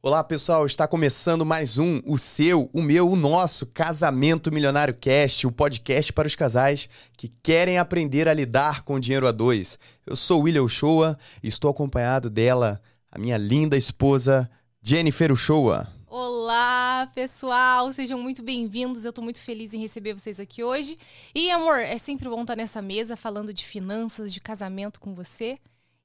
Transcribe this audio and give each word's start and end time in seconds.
Olá 0.00 0.22
pessoal, 0.22 0.64
está 0.64 0.86
começando 0.86 1.44
mais 1.44 1.76
um, 1.76 2.00
o 2.06 2.16
seu, 2.16 2.70
o 2.72 2.80
meu, 2.80 3.10
o 3.10 3.16
nosso 3.16 3.66
Casamento 3.66 4.52
Milionário 4.52 4.94
Cast, 4.94 5.44
o 5.44 5.50
podcast 5.50 6.12
para 6.12 6.28
os 6.28 6.36
casais 6.36 6.88
que 7.16 7.26
querem 7.42 7.78
aprender 7.78 8.28
a 8.28 8.32
lidar 8.32 8.82
com 8.82 9.00
dinheiro 9.00 9.26
a 9.26 9.32
dois. 9.32 9.76
Eu 10.06 10.14
sou 10.14 10.42
William 10.42 10.62
Uchoa 10.62 11.18
e 11.42 11.48
estou 11.48 11.68
acompanhado 11.68 12.30
dela, 12.30 12.80
a 13.10 13.18
minha 13.18 13.36
linda 13.36 13.76
esposa 13.76 14.48
Jennifer 14.80 15.32
Uchoa. 15.32 15.92
Olá, 16.06 17.10
pessoal! 17.12 17.92
Sejam 17.92 18.22
muito 18.22 18.40
bem-vindos. 18.40 19.04
Eu 19.04 19.12
tô 19.12 19.20
muito 19.20 19.42
feliz 19.42 19.74
em 19.74 19.80
receber 19.80 20.14
vocês 20.14 20.38
aqui 20.38 20.62
hoje. 20.62 20.96
E, 21.34 21.50
amor, 21.50 21.80
é 21.80 21.98
sempre 21.98 22.28
bom 22.28 22.42
estar 22.42 22.54
nessa 22.54 22.80
mesa 22.80 23.16
falando 23.16 23.52
de 23.52 23.66
finanças, 23.66 24.32
de 24.32 24.40
casamento 24.40 25.00
com 25.00 25.12
você. 25.12 25.58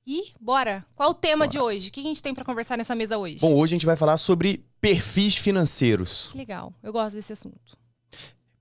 E 0.06 0.34
bora! 0.40 0.86
Qual 0.96 1.12
o 1.12 1.14
tema 1.14 1.46
Bora. 1.46 1.50
de 1.52 1.60
hoje? 1.60 1.88
O 1.88 1.92
que 1.92 2.02
a 2.02 2.04
gente 2.04 2.22
tem 2.22 2.34
pra 2.34 2.44
conversar 2.44 2.78
nessa 2.78 2.94
mesa 2.94 3.18
hoje? 3.18 3.40
Bom, 3.40 3.54
hoje 3.56 3.74
a 3.74 3.76
gente 3.78 3.86
vai 3.86 3.96
falar 3.96 4.18
sobre 4.18 4.66
perfis 4.82 5.38
financeiros. 5.38 6.32
Legal. 6.36 6.74
Eu 6.84 6.92
gosto 6.92 7.16
desse 7.16 7.32
assunto. 7.32 7.78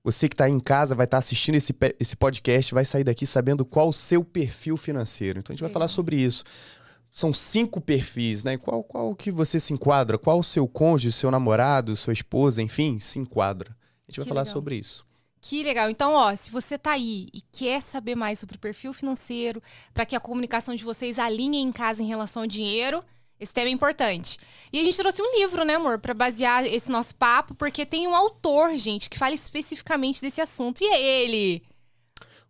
Você 0.05 0.27
que 0.29 0.33
está 0.35 0.49
em 0.49 0.59
casa 0.59 0.95
vai 0.95 1.05
estar 1.05 1.17
assistindo 1.17 1.55
esse, 1.55 1.73
esse 1.99 2.15
podcast, 2.15 2.73
vai 2.73 2.83
sair 2.85 3.03
daqui 3.03 3.25
sabendo 3.25 3.65
qual 3.65 3.89
o 3.89 3.93
seu 3.93 4.23
perfil 4.23 4.77
financeiro. 4.77 5.39
Então 5.39 5.51
a 5.51 5.53
gente 5.53 5.61
vai 5.61 5.67
Legal. 5.69 5.81
falar 5.81 5.87
sobre 5.89 6.15
isso. 6.17 6.43
São 7.11 7.31
cinco 7.33 7.79
perfis, 7.79 8.43
né? 8.43 8.57
Qual, 8.57 8.83
qual 8.83 9.15
que 9.15 9.29
você 9.29 9.59
se 9.59 9.71
enquadra? 9.73 10.17
Qual 10.17 10.39
o 10.39 10.43
seu 10.43 10.67
cônjuge, 10.67 11.11
seu 11.11 11.29
namorado, 11.29 11.95
sua 11.95 12.11
esposa, 12.13 12.61
enfim, 12.61 12.99
se 12.99 13.19
enquadra? 13.19 13.71
A 14.07 14.11
gente 14.11 14.17
vai 14.17 14.25
Que 14.25 14.29
falar 14.29 14.41
legal. 14.41 14.53
sobre 14.53 14.75
isso. 14.75 15.05
Que 15.45 15.61
legal. 15.61 15.89
Então, 15.89 16.13
ó, 16.13 16.33
se 16.37 16.49
você 16.49 16.77
tá 16.77 16.91
aí 16.91 17.27
e 17.33 17.41
quer 17.51 17.81
saber 17.81 18.15
mais 18.15 18.39
sobre 18.39 18.55
o 18.55 18.59
perfil 18.59 18.93
financeiro, 18.93 19.61
para 19.93 20.05
que 20.05 20.15
a 20.15 20.19
comunicação 20.19 20.73
de 20.73 20.85
vocês 20.85 21.19
alinhe 21.19 21.57
em 21.57 21.69
casa 21.69 22.01
em 22.01 22.07
relação 22.07 22.43
ao 22.43 22.47
dinheiro, 22.47 23.03
esse 23.37 23.51
tema 23.51 23.67
é 23.67 23.71
importante. 23.71 24.37
E 24.71 24.79
a 24.79 24.83
gente 24.85 24.97
trouxe 24.97 25.21
um 25.21 25.35
livro, 25.35 25.65
né, 25.65 25.75
amor, 25.75 25.99
para 25.99 26.13
basear 26.13 26.65
esse 26.65 26.89
nosso 26.89 27.13
papo, 27.15 27.53
porque 27.55 27.85
tem 27.85 28.07
um 28.07 28.15
autor, 28.15 28.77
gente, 28.77 29.09
que 29.09 29.19
fala 29.19 29.33
especificamente 29.33 30.21
desse 30.21 30.39
assunto. 30.39 30.81
E 30.81 30.85
é 30.85 31.25
ele. 31.25 31.61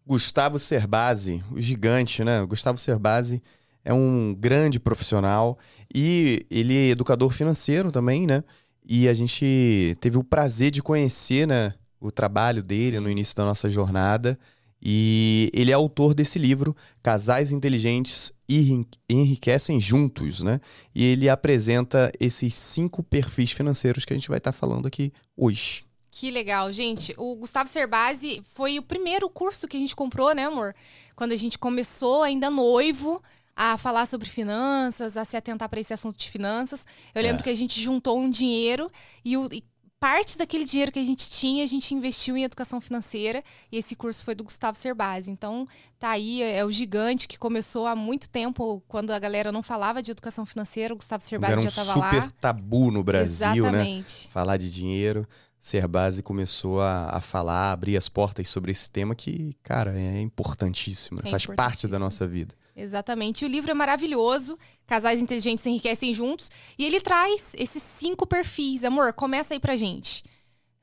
Gustavo 0.06 0.60
Cerbasi, 0.60 1.44
o 1.52 1.60
gigante, 1.60 2.24
né? 2.24 2.46
Gustavo 2.46 2.78
Cerbasi 2.78 3.42
é 3.84 3.92
um 3.92 4.36
grande 4.38 4.80
profissional 4.80 5.58
e 5.94 6.46
ele 6.48 6.78
é 6.78 6.90
educador 6.90 7.32
financeiro 7.32 7.92
também, 7.92 8.28
né? 8.28 8.44
E 8.86 9.08
a 9.08 9.16
gente 9.16 9.98
teve 10.00 10.16
o 10.16 10.24
prazer 10.24 10.70
de 10.70 10.84
conhecer, 10.84 11.48
né, 11.48 11.74
o 12.08 12.12
trabalho 12.12 12.62
dele 12.62 12.98
Sim. 12.98 13.04
no 13.04 13.10
início 13.10 13.36
da 13.36 13.46
nossa 13.46 13.70
jornada. 13.70 14.38
E 14.86 15.50
ele 15.54 15.72
é 15.72 15.74
autor 15.74 16.14
desse 16.14 16.38
livro, 16.38 16.76
Casais 17.02 17.52
Inteligentes 17.54 18.34
Enri- 18.50 18.86
Enriquecem 19.10 19.80
Juntos, 19.80 20.42
né? 20.42 20.60
E 20.94 21.06
ele 21.06 21.30
apresenta 21.30 22.12
esses 22.20 22.54
cinco 22.54 23.02
perfis 23.02 23.52
financeiros 23.52 24.04
que 24.04 24.12
a 24.12 24.16
gente 24.18 24.28
vai 24.28 24.40
estar 24.40 24.52
falando 24.52 24.86
aqui 24.86 25.14
hoje. 25.38 25.86
Que 26.12 26.30
legal, 26.30 26.72
gente. 26.74 27.14
O 27.18 27.36
Gustavo 27.38 27.70
Cerbasi 27.70 28.44
foi 28.54 28.78
o 28.78 28.84
primeiro 28.84 29.30
curso 29.30 29.68
que 29.70 29.78
a 29.78 29.80
gente 29.80 29.96
comprou, 29.96 30.36
né, 30.36 30.46
amor? 30.46 30.76
Quando 31.16 31.32
a 31.32 31.38
gente 31.38 31.58
começou, 31.58 32.22
ainda 32.22 32.50
noivo, 32.52 33.24
a 33.56 33.78
falar 33.78 34.06
sobre 34.06 34.28
finanças, 34.30 35.16
a 35.16 35.24
se 35.24 35.38
atentar 35.38 35.70
para 35.70 35.80
esse 35.80 35.94
assunto 35.94 36.18
de 36.18 36.30
finanças. 36.30 36.86
Eu 37.16 37.22
lembro 37.24 37.40
É. 37.40 37.44
que 37.44 37.50
a 37.50 37.56
gente 37.56 37.82
juntou 37.82 38.20
um 38.20 38.30
dinheiro 38.30 38.92
e, 39.24 39.38
o- 39.38 39.48
e 39.52 39.64
parte 40.04 40.38
daquele 40.38 40.66
dinheiro 40.66 40.92
que 40.92 41.00
a 41.00 41.06
gente 41.06 41.30
tinha, 41.30 41.64
a 41.64 41.66
gente 41.66 41.96
investiu 41.96 42.36
em 42.36 42.44
educação 42.44 42.82
financeira. 42.82 43.42
E 43.72 43.78
esse 43.78 43.96
curso 43.96 44.22
foi 44.22 44.36
do 44.36 44.44
Gustavo 44.44 44.78
Cerbasi. 44.78 45.32
Então, 45.32 45.66
tá 45.98 46.10
aí, 46.10 46.44
é 46.44 46.66
o 46.66 46.70
gigante 46.70 47.26
que 47.26 47.40
começou 47.40 47.88
há 47.88 47.96
muito 47.96 48.28
tempo, 48.28 48.84
quando 48.86 49.12
a 49.12 49.20
galera 49.20 49.50
não 49.50 49.64
falava 49.64 50.04
de 50.04 50.12
educação 50.12 50.46
financeira, 50.46 50.94
o 50.94 50.98
Gustavo 50.98 51.24
Cerbasi 51.24 51.54
Era 51.54 51.62
um 51.62 51.64
já 51.64 51.70
estava 51.70 51.94
super 51.94 52.22
lá. 52.24 52.32
tabu 52.42 52.92
no 52.92 53.02
Brasil, 53.02 53.72
né? 53.72 53.80
Exatamente. 53.80 54.28
falar 54.28 54.58
de 54.58 54.70
dinheiro. 54.70 55.26
Cerbasi 55.58 56.22
começou 56.22 56.82
a, 56.82 57.16
a 57.16 57.22
falar, 57.22 57.70
a 57.70 57.72
abrir 57.72 57.96
as 57.96 58.10
portas 58.10 58.50
sobre 58.50 58.74
esse 58.74 58.90
tema 58.90 59.16
que, 59.16 59.56
cara, 59.64 59.98
é 59.98 60.20
importantíssimo, 60.20 61.20
né? 61.24 61.30
É 61.30 61.32
faz 61.32 61.46
parte 61.46 61.88
da 61.88 61.96
importantíssimo. 61.96 62.00
nossa 62.00 62.28
vida. 62.28 62.54
Exatamente. 62.76 63.44
E 63.44 63.48
o 63.48 63.52
livro 63.52 63.72
é 63.72 63.74
maravilhoso. 63.74 64.58
Casais 64.86 65.22
inteligentes 65.22 65.64
se 65.64 65.70
enriquecem 65.70 66.14
juntos. 66.14 66.50
E 66.78 66.86
ele 66.86 67.00
traz 67.00 67.54
esses 67.58 67.82
cinco 67.82 68.26
perfis. 68.26 68.84
Amor, 68.84 69.14
começa 69.14 69.54
aí 69.54 69.60
pra 69.60 69.76
gente. 69.76 70.24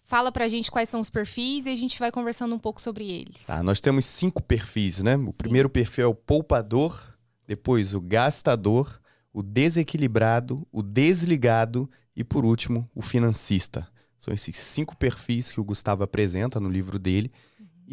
Fala 0.03 0.33
pra 0.33 0.49
gente 0.49 0.71
quais 0.71 0.89
são 0.89 1.01
os 1.01 1.09
perfis 1.09 1.67
e 1.67 1.71
a 1.71 1.77
gente 1.77 1.99
vai 1.99 2.11
conversando 2.11 2.55
um 2.55 2.59
pouco 2.59 2.81
sobre 2.81 3.09
eles. 3.09 3.45
Tá, 3.45 3.63
nós 3.63 3.81
temos 3.81 4.07
cinco 4.07 4.43
perfis, 4.43 5.01
né? 5.03 5.17
O 5.17 5.33
primeiro 5.33 5.71
perfil 5.71 6.05
é 6.05 6.09
o 6.09 6.15
poupador, 6.15 7.17
depois 7.47 7.95
o 7.95 8.01
gastador, 8.01 9.01
o 9.33 9.43
desequilibrado, 9.43 10.67
o 10.73 10.83
desligado 10.83 11.89
e, 12.17 12.25
por 12.25 12.45
último, 12.45 12.91
o 12.93 13.03
financista. 13.03 13.87
São 14.19 14.35
esses 14.35 14.57
cinco 14.57 14.97
perfis 14.97 15.53
que 15.53 15.61
o 15.61 15.65
Gustavo 15.65 16.03
apresenta 16.03 16.59
no 16.59 16.69
livro 16.69 16.99
dele. 16.99 17.33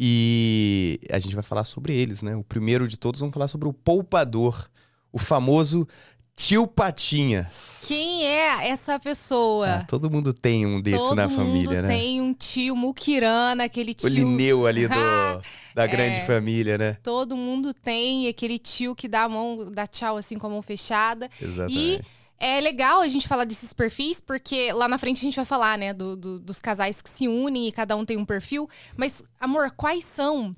E 0.00 1.00
a 1.10 1.18
gente 1.18 1.34
vai 1.34 1.42
falar 1.42 1.64
sobre 1.64 1.92
eles, 1.92 2.22
né? 2.22 2.36
O 2.36 2.44
primeiro 2.44 2.86
de 2.86 2.96
todos, 2.96 3.18
vamos 3.20 3.34
falar 3.34 3.48
sobre 3.48 3.66
o 3.68 3.72
poupador, 3.72 4.68
o 5.12 5.18
famoso 5.18 5.88
tio 6.36 6.68
Patinhas. 6.68 7.82
Quem 7.84 8.24
é 8.24 8.68
essa 8.68 8.96
pessoa? 9.00 9.68
Ah, 9.80 9.84
todo 9.84 10.08
mundo 10.08 10.32
tem 10.32 10.64
um 10.64 10.80
desse 10.80 10.98
Todo 10.98 11.16
na 11.16 11.28
família, 11.28 11.82
né? 11.82 11.88
tem 11.88 12.20
um 12.20 12.32
tio 12.32 12.76
muquirana, 12.76 13.64
aquele 13.64 13.90
O 13.90 13.94
tio. 13.96 14.08
Lineu 14.08 14.64
ali 14.68 14.86
do, 14.86 14.94
da 15.74 15.84
grande 15.88 16.18
É. 16.20 16.24
família, 16.24 16.78
né? 16.78 16.96
Todo 17.02 17.36
mundo 17.36 17.74
tem 17.74 18.28
aquele 18.28 18.56
tio 18.56 18.94
que 18.94 19.08
dá 19.08 19.24
a 19.24 19.28
mão, 19.28 19.68
dá 19.72 19.84
tchau 19.84 20.16
assim 20.16 20.38
com 20.38 20.46
a 20.46 20.50
mão 20.50 20.62
fechada. 20.62 21.28
Exatamente. 21.42 22.04
É 22.40 22.60
legal 22.60 23.00
a 23.00 23.08
gente 23.08 23.26
falar 23.26 23.44
desses 23.44 23.72
perfis, 23.72 24.20
porque 24.20 24.72
lá 24.72 24.86
na 24.86 24.96
frente 24.98 25.18
a 25.18 25.22
gente 25.22 25.34
vai 25.36 25.44
falar, 25.44 25.76
né, 25.76 25.92
do- 25.92 26.16
do- 26.16 26.38
dos 26.40 26.60
casais 26.60 27.02
que 27.02 27.10
se 27.10 27.26
unem 27.26 27.66
e 27.68 27.72
cada 27.72 27.96
um 27.96 28.04
tem 28.04 28.16
um 28.16 28.24
perfil. 28.24 28.68
Mas, 28.96 29.22
amor, 29.40 29.72
quais 29.72 30.04
são 30.04 30.54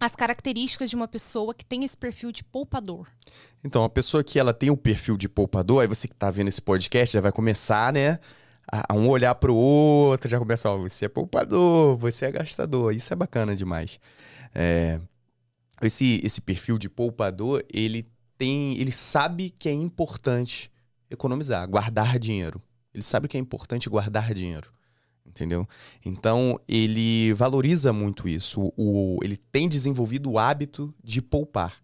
as 0.00 0.16
características 0.16 0.90
de 0.90 0.96
uma 0.96 1.06
pessoa 1.06 1.54
que 1.54 1.64
tem 1.64 1.84
esse 1.84 1.96
perfil 1.96 2.32
de 2.32 2.42
poupador? 2.42 3.06
Então, 3.62 3.84
a 3.84 3.88
pessoa 3.88 4.24
que 4.24 4.36
ela 4.36 4.52
tem 4.52 4.68
o 4.70 4.76
perfil 4.76 5.16
de 5.16 5.28
poupador, 5.28 5.82
aí 5.82 5.86
você 5.86 6.08
que 6.08 6.14
tá 6.16 6.28
vendo 6.28 6.48
esse 6.48 6.60
podcast 6.60 7.12
já 7.14 7.20
vai 7.20 7.30
começar, 7.30 7.92
né? 7.92 8.18
A, 8.70 8.92
a 8.92 8.96
um 8.96 9.08
olhar 9.08 9.34
pro 9.36 9.54
outro, 9.54 10.28
já 10.28 10.40
começa, 10.40 10.68
ó, 10.70 10.78
você 10.78 11.04
é 11.04 11.08
poupador, 11.08 11.96
você 11.98 12.26
é 12.26 12.32
gastador. 12.32 12.92
Isso 12.92 13.12
é 13.12 13.16
bacana 13.16 13.54
demais. 13.54 14.00
É, 14.52 15.00
esse, 15.80 16.20
esse 16.24 16.40
perfil 16.40 16.78
de 16.78 16.88
poupador, 16.88 17.62
ele 17.72 18.08
tem. 18.36 18.76
Ele 18.78 18.90
sabe 18.90 19.50
que 19.50 19.68
é 19.68 19.72
importante 19.72 20.68
economizar, 21.12 21.68
guardar 21.68 22.18
dinheiro. 22.18 22.60
Ele 22.92 23.02
sabe 23.02 23.28
que 23.28 23.36
é 23.36 23.40
importante 23.40 23.88
guardar 23.88 24.32
dinheiro. 24.34 24.70
Entendeu? 25.24 25.66
Então, 26.04 26.60
ele 26.68 27.32
valoriza 27.34 27.92
muito 27.92 28.28
isso. 28.28 28.72
O, 28.76 29.18
ele 29.22 29.36
tem 29.36 29.68
desenvolvido 29.68 30.30
o 30.30 30.38
hábito 30.38 30.92
de 31.02 31.22
poupar. 31.22 31.80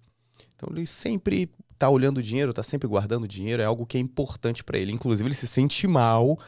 Então, 0.54 0.68
ele 0.72 0.84
sempre 0.84 1.50
tá 1.78 1.88
olhando 1.88 2.18
o 2.18 2.22
dinheiro, 2.22 2.52
tá 2.52 2.62
sempre 2.62 2.88
guardando 2.88 3.28
dinheiro, 3.28 3.62
é 3.62 3.64
algo 3.64 3.86
que 3.86 3.96
é 3.96 4.00
importante 4.00 4.64
para 4.64 4.76
ele. 4.76 4.92
Inclusive, 4.92 5.28
ele 5.28 5.34
se 5.34 5.46
sente 5.46 5.86
mal 5.86 6.38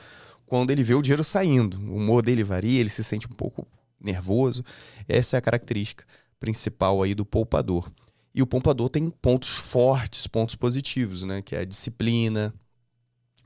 quando 0.45 0.73
ele 0.73 0.83
vê 0.83 0.95
o 0.95 1.01
dinheiro 1.01 1.23
saindo. 1.23 1.79
O 1.79 1.97
humor 1.97 2.23
dele 2.23 2.43
varia, 2.43 2.81
ele 2.81 2.89
se 2.89 3.05
sente 3.05 3.27
um 3.27 3.35
pouco 3.35 3.67
nervoso. 4.01 4.65
Essa 5.09 5.37
é 5.37 5.39
a 5.39 5.43
característica 5.43 6.05
principal 6.39 7.03
aí 7.03 7.15
do 7.15 7.25
poupador. 7.25 7.91
E 8.35 8.43
o 8.43 8.47
poupador 8.47 8.89
tem 8.89 9.09
pontos 9.11 9.49
fortes, 9.49 10.27
pontos 10.27 10.55
positivos, 10.55 11.23
né? 11.23 11.43
Que 11.43 11.55
é 11.57 11.61
a 11.61 11.65
disciplina, 11.65 12.55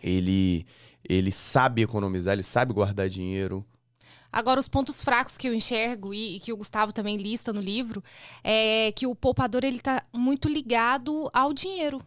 ele, 0.05 0.67
ele 1.09 1.33
sabe 1.33 1.83
economizar, 1.83 2.35
ele 2.35 2.43
sabe 2.43 2.73
guardar 2.73 3.09
dinheiro. 3.09 3.65
Agora, 4.31 4.59
os 4.61 4.69
pontos 4.69 5.01
fracos 5.03 5.37
que 5.39 5.49
eu 5.49 5.55
enxergo 5.55 6.13
e, 6.13 6.37
e 6.37 6.41
que 6.41 6.53
o 6.53 6.57
Gustavo 6.57 6.93
também 6.93 7.17
lista 7.17 7.53
no 7.53 7.61
livro 7.61 8.03
é 8.43 8.93
que 8.93 9.07
o 9.07 9.15
poupador 9.15 9.65
ele 9.65 9.79
tá 9.79 10.03
muito 10.13 10.49
ligado 10.49 11.31
ao 11.33 11.53
dinheiro. 11.53 12.01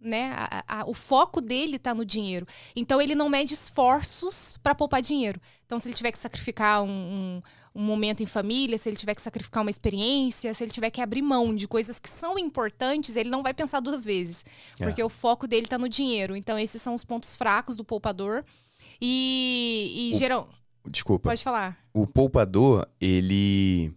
Né? 0.00 0.32
A- 0.34 0.64
a- 0.80 0.84
o 0.86 0.94
foco 0.94 1.40
dele 1.40 1.78
tá 1.78 1.94
no 1.94 2.04
dinheiro. 2.04 2.46
Então 2.74 3.00
ele 3.00 3.14
não 3.14 3.28
mede 3.28 3.54
esforços 3.54 4.58
para 4.62 4.74
poupar 4.74 5.00
dinheiro. 5.02 5.40
Então, 5.66 5.78
se 5.78 5.88
ele 5.88 5.94
tiver 5.94 6.10
que 6.12 6.18
sacrificar 6.18 6.82
um, 6.82 6.88
um- 6.88 7.42
um 7.74 7.82
momento 7.82 8.22
em 8.22 8.26
família, 8.26 8.76
se 8.76 8.88
ele 8.88 8.96
tiver 8.96 9.14
que 9.14 9.22
sacrificar 9.22 9.62
uma 9.62 9.70
experiência, 9.70 10.52
se 10.52 10.62
ele 10.62 10.70
tiver 10.70 10.90
que 10.90 11.00
abrir 11.00 11.22
mão 11.22 11.54
de 11.54 11.66
coisas 11.66 11.98
que 11.98 12.08
são 12.08 12.38
importantes, 12.38 13.16
ele 13.16 13.30
não 13.30 13.42
vai 13.42 13.54
pensar 13.54 13.80
duas 13.80 14.04
vezes. 14.04 14.44
É. 14.78 14.84
Porque 14.84 15.02
o 15.02 15.08
foco 15.08 15.46
dele 15.48 15.66
tá 15.66 15.78
no 15.78 15.88
dinheiro. 15.88 16.36
Então, 16.36 16.58
esses 16.58 16.82
são 16.82 16.94
os 16.94 17.04
pontos 17.04 17.34
fracos 17.34 17.76
do 17.76 17.84
poupador. 17.84 18.44
E, 19.00 20.10
e 20.10 20.14
O- 20.14 20.18
geral. 20.18 20.48
Desculpa. 20.88 21.28
Pode 21.28 21.42
falar. 21.42 21.78
o 21.94 22.06
poupador, 22.06 22.86
ele, 23.00 23.92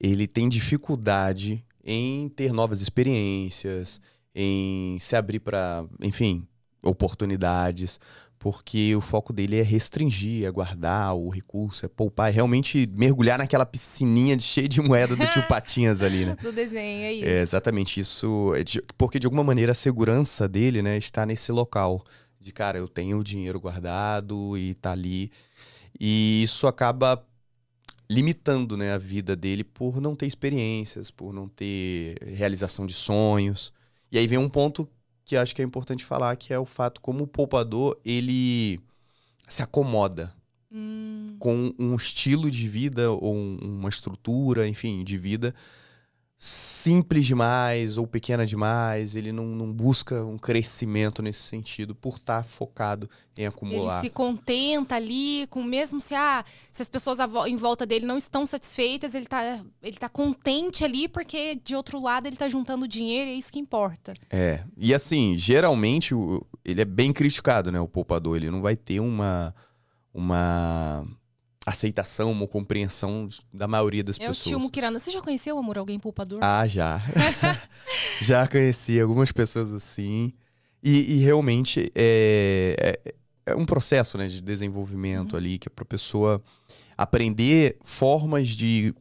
ele 0.00 0.26
tem 0.28 0.48
dificuldade 0.48 1.64
em 1.84 2.28
ter 2.28 2.52
novas 2.52 2.80
experiências, 2.80 4.00
em 4.34 4.96
se 5.00 5.16
abrir 5.16 5.40
para, 5.40 5.84
enfim, 6.00 6.46
oportunidades, 6.82 7.98
porque 8.42 8.94
o 8.96 9.00
foco 9.00 9.32
dele 9.32 9.56
é 9.56 9.62
restringir, 9.62 10.44
é 10.44 10.50
guardar 10.50 11.14
o 11.14 11.28
recurso, 11.28 11.86
é 11.86 11.88
poupar, 11.88 12.28
é 12.28 12.32
realmente 12.32 12.88
mergulhar 12.92 13.38
naquela 13.38 13.64
piscininha 13.64 14.36
de 14.36 14.42
cheia 14.42 14.68
de 14.68 14.80
moeda 14.80 15.14
do 15.14 15.24
tio 15.28 15.42
Patinhas 15.46 16.02
ali, 16.02 16.24
né? 16.24 16.36
Do 16.42 16.50
desenho, 16.50 17.04
é 17.04 17.12
isso. 17.12 17.24
É 17.24 17.40
exatamente 17.40 18.00
isso, 18.00 18.52
é 18.56 18.64
de- 18.64 18.82
porque 18.98 19.20
de 19.20 19.28
alguma 19.28 19.44
maneira 19.44 19.70
a 19.70 19.74
segurança 19.76 20.48
dele, 20.48 20.82
né, 20.82 20.98
está 20.98 21.24
nesse 21.24 21.52
local 21.52 22.02
De 22.40 22.50
cara, 22.52 22.76
eu 22.78 22.88
tenho 22.88 23.18
o 23.20 23.22
dinheiro 23.22 23.60
guardado 23.60 24.58
e 24.58 24.74
tá 24.74 24.90
ali. 24.90 25.30
E 26.00 26.42
isso 26.42 26.66
acaba 26.66 27.24
limitando 28.10 28.76
né, 28.76 28.92
a 28.92 28.98
vida 28.98 29.36
dele 29.36 29.62
por 29.62 30.00
não 30.00 30.16
ter 30.16 30.26
experiências, 30.26 31.10
por 31.10 31.32
não 31.32 31.46
ter 31.48 32.16
realização 32.34 32.84
de 32.86 32.94
sonhos. 32.94 33.72
E 34.10 34.18
aí 34.18 34.26
vem 34.26 34.38
um 34.38 34.48
ponto 34.48 34.88
que 35.24 35.36
acho 35.36 35.54
que 35.54 35.62
é 35.62 35.64
importante 35.64 36.04
falar, 36.04 36.36
que 36.36 36.52
é 36.52 36.58
o 36.58 36.64
fato 36.64 37.00
como 37.00 37.24
o 37.24 37.26
poupador, 37.26 37.98
ele 38.04 38.80
se 39.48 39.62
acomoda 39.62 40.34
Hum, 40.74 41.36
com 41.38 41.72
um 41.78 41.94
estilo 41.94 42.50
de 42.50 42.66
vida 42.66 43.10
ou 43.10 43.34
um- 43.34 43.58
uma 43.62 43.88
estrutura, 43.88 44.66
enfim, 44.66 45.04
de 45.04 45.18
vida 45.18 45.54
simples 46.44 47.24
demais 47.24 47.96
ou 47.96 48.04
pequena 48.04 48.44
demais. 48.44 49.14
Ele 49.14 49.30
não, 49.30 49.46
não 49.46 49.72
busca 49.72 50.24
um 50.24 50.36
crescimento 50.36 51.22
nesse 51.22 51.38
sentido 51.38 51.94
por 51.94 52.16
estar 52.16 52.44
focado 52.44 53.08
em 53.38 53.42
ele 53.42 53.46
acumular. 53.46 54.00
se 54.00 54.10
contenta 54.10 54.96
ali 54.96 55.46
com 55.50 55.62
mesmo 55.62 56.00
se 56.00 56.16
ah, 56.16 56.44
se 56.72 56.82
as 56.82 56.88
pessoas 56.88 57.20
em 57.46 57.54
volta 57.54 57.86
dele 57.86 58.06
não 58.06 58.18
estão 58.18 58.44
satisfeitas, 58.44 59.14
ele 59.14 59.26
tá, 59.26 59.64
ele 59.80 59.96
tá 59.96 60.08
contente 60.08 60.82
ali 60.84 61.06
porque 61.06 61.54
de 61.62 61.76
outro 61.76 62.02
lado 62.02 62.26
ele 62.26 62.34
tá 62.34 62.48
juntando 62.48 62.88
dinheiro 62.88 63.30
e 63.30 63.34
é 63.34 63.36
isso 63.36 63.52
que 63.52 63.60
importa. 63.60 64.12
É. 64.28 64.64
E 64.76 64.92
assim, 64.92 65.36
geralmente 65.36 66.12
ele 66.64 66.80
é 66.80 66.84
bem 66.84 67.12
criticado, 67.12 67.70
né? 67.70 67.78
O 67.78 67.86
poupador. 67.86 68.36
Ele 68.36 68.50
não 68.50 68.60
vai 68.60 68.74
ter 68.74 68.98
uma, 68.98 69.54
uma 70.12 71.06
aceitação, 71.66 72.32
uma 72.32 72.46
compreensão 72.46 73.28
da 73.52 73.68
maioria 73.68 74.02
das 74.02 74.18
É 74.18 74.24
o 74.24 74.28
pessoas. 74.28 74.46
tio 74.46 74.60
Mukirana. 74.60 74.98
Você 74.98 75.10
já 75.10 75.20
conheceu, 75.20 75.56
amor, 75.58 75.78
alguém 75.78 75.98
poupador? 75.98 76.40
Ah, 76.42 76.66
já. 76.66 77.00
já 78.20 78.46
conheci 78.48 79.00
algumas 79.00 79.30
pessoas 79.32 79.72
assim. 79.72 80.32
E, 80.82 81.14
e 81.14 81.18
realmente 81.20 81.92
é, 81.94 82.98
é, 83.04 83.14
é 83.46 83.54
um 83.54 83.64
processo 83.64 84.18
né, 84.18 84.26
de 84.26 84.40
desenvolvimento 84.40 85.36
ali, 85.36 85.58
que 85.58 85.68
é 85.68 85.70
para 85.70 85.84
pessoa 85.84 86.42
aprender 86.96 87.78
formas 87.84 88.48
de 88.48 88.94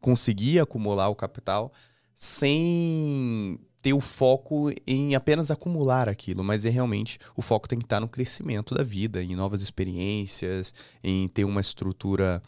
conseguir 0.00 0.58
acumular 0.60 1.08
o 1.08 1.14
capital 1.14 1.72
sem 2.14 3.58
ter 3.82 3.92
o 3.92 4.00
foco 4.00 4.72
em 4.86 5.16
apenas 5.16 5.50
acumular 5.50 6.08
aquilo, 6.08 6.44
mas 6.44 6.64
é 6.64 6.70
realmente 6.70 7.18
o 7.36 7.42
foco 7.42 7.68
tem 7.68 7.78
que 7.78 7.84
estar 7.84 7.98
no 7.98 8.08
crescimento 8.08 8.74
da 8.74 8.84
vida, 8.84 9.22
em 9.22 9.34
novas 9.34 9.60
experiências, 9.60 10.72
em 11.02 11.26
ter 11.26 11.44
uma 11.44 11.60
estrutura 11.60 12.40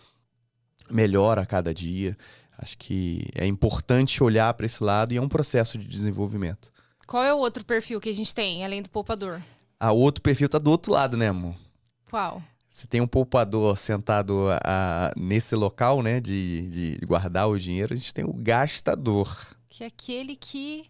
melhor 0.88 1.38
a 1.38 1.44
cada 1.44 1.74
dia. 1.74 2.16
Acho 2.56 2.78
que 2.78 3.26
é 3.34 3.44
importante 3.44 4.22
olhar 4.22 4.54
para 4.54 4.64
esse 4.64 4.82
lado 4.82 5.12
e 5.12 5.16
é 5.16 5.20
um 5.20 5.28
processo 5.28 5.76
de 5.76 5.88
desenvolvimento. 5.88 6.72
Qual 7.04 7.24
é 7.24 7.34
o 7.34 7.38
outro 7.38 7.64
perfil 7.64 8.00
que 8.00 8.08
a 8.08 8.14
gente 8.14 8.32
tem, 8.32 8.64
além 8.64 8.80
do 8.80 8.88
poupador? 8.88 9.42
A 9.78 9.90
outro 9.90 10.22
perfil 10.22 10.48
tá 10.48 10.58
do 10.58 10.70
outro 10.70 10.92
lado, 10.92 11.16
né, 11.16 11.28
amor? 11.28 11.56
Qual? 12.08 12.40
Você 12.70 12.86
tem 12.86 13.00
um 13.00 13.06
poupador 13.06 13.76
sentado 13.76 14.46
ah, 14.64 15.12
nesse 15.16 15.54
local, 15.54 16.02
né, 16.02 16.20
de, 16.20 16.96
de 16.98 17.06
guardar 17.06 17.48
o 17.48 17.58
dinheiro, 17.58 17.92
a 17.92 17.96
gente 17.96 18.14
tem 18.14 18.24
o 18.24 18.32
gastador. 18.32 19.46
Que 19.68 19.84
é 19.84 19.86
aquele 19.88 20.36
que. 20.36 20.84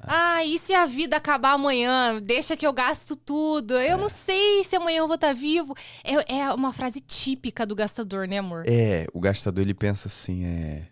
Ah, 0.00 0.44
e 0.44 0.58
se 0.58 0.72
a 0.74 0.86
vida 0.86 1.16
acabar 1.16 1.52
amanhã? 1.52 2.20
Deixa 2.22 2.56
que 2.56 2.66
eu 2.66 2.72
gasto 2.72 3.16
tudo. 3.16 3.74
Eu 3.74 3.98
não 3.98 4.08
sei 4.08 4.62
se 4.64 4.76
amanhã 4.76 4.98
eu 4.98 5.06
vou 5.06 5.16
estar 5.16 5.32
vivo. 5.34 5.74
É, 6.04 6.36
é 6.38 6.52
uma 6.54 6.72
frase 6.72 7.00
típica 7.00 7.66
do 7.66 7.74
gastador, 7.74 8.28
né, 8.28 8.38
amor? 8.38 8.64
É, 8.66 9.06
o 9.12 9.20
gastador 9.20 9.62
ele 9.62 9.74
pensa 9.74 10.06
assim, 10.08 10.44
é... 10.44 10.86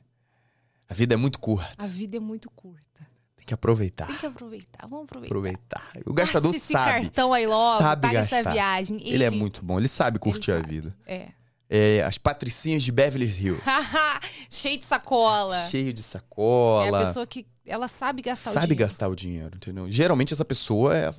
A 0.89 0.95
vida 0.95 1.15
é 1.15 1.17
muito 1.17 1.39
curta, 1.39 1.75
A 1.79 1.87
vida 1.87 2.17
é 2.17 2.21
muito 2.21 2.49
curta. 2.51 3.07
tem 3.37 3.47
que 3.47 3.55
aproveitar. 3.55 4.07
Tem 4.07 4.17
que 4.17 4.27
aproveitar. 4.27 4.87
Vamos 4.89 5.05
aproveitar. 5.05 5.27
Aproveitar. 5.35 5.91
O 6.05 6.13
gastador 6.13 6.55
esse 6.55 6.73
sabe. 6.73 7.03
cartão 7.03 7.33
aí 7.33 7.47
logo, 7.47 7.79
sabe 7.79 8.03
paga 8.03 8.19
essa 8.21 8.37
gastar. 8.37 8.53
viagem. 8.53 8.99
Ele 9.03 9.25
é 9.25 9.31
muito 9.31 9.65
bom, 9.65 9.79
ele 9.79 9.89
sabe 9.89 10.19
curtir 10.19 10.53
a 10.53 10.57
sabe. 10.57 10.69
vida. 10.69 10.97
É. 11.07 11.29
É, 11.69 12.03
as 12.05 12.17
patricinhas 12.19 12.85
de 12.85 12.93
Beverly 12.93 13.27
Hills. 13.27 13.61
Cheio 14.49 14.79
de 14.79 14.87
sacola. 14.87 15.57
Cheio 15.69 15.93
de 15.93 16.01
É 16.01 16.05
sacola. 16.05 17.03
a 17.03 17.07
pessoa 17.07 17.27
que 17.27 17.45
ela 17.67 17.89
sabe 17.89 18.23
gastar 18.23 18.51
o 18.51 18.55
sabe 18.55 18.67
dinheiro. 18.67 18.85
gastar 18.85 19.09
o 19.09 19.15
dinheiro, 19.17 19.57
entendeu? 19.57 19.91
Geralmente 19.91 20.33
essa 20.33 20.45
pessoa 20.45 20.97
é- 20.97 21.15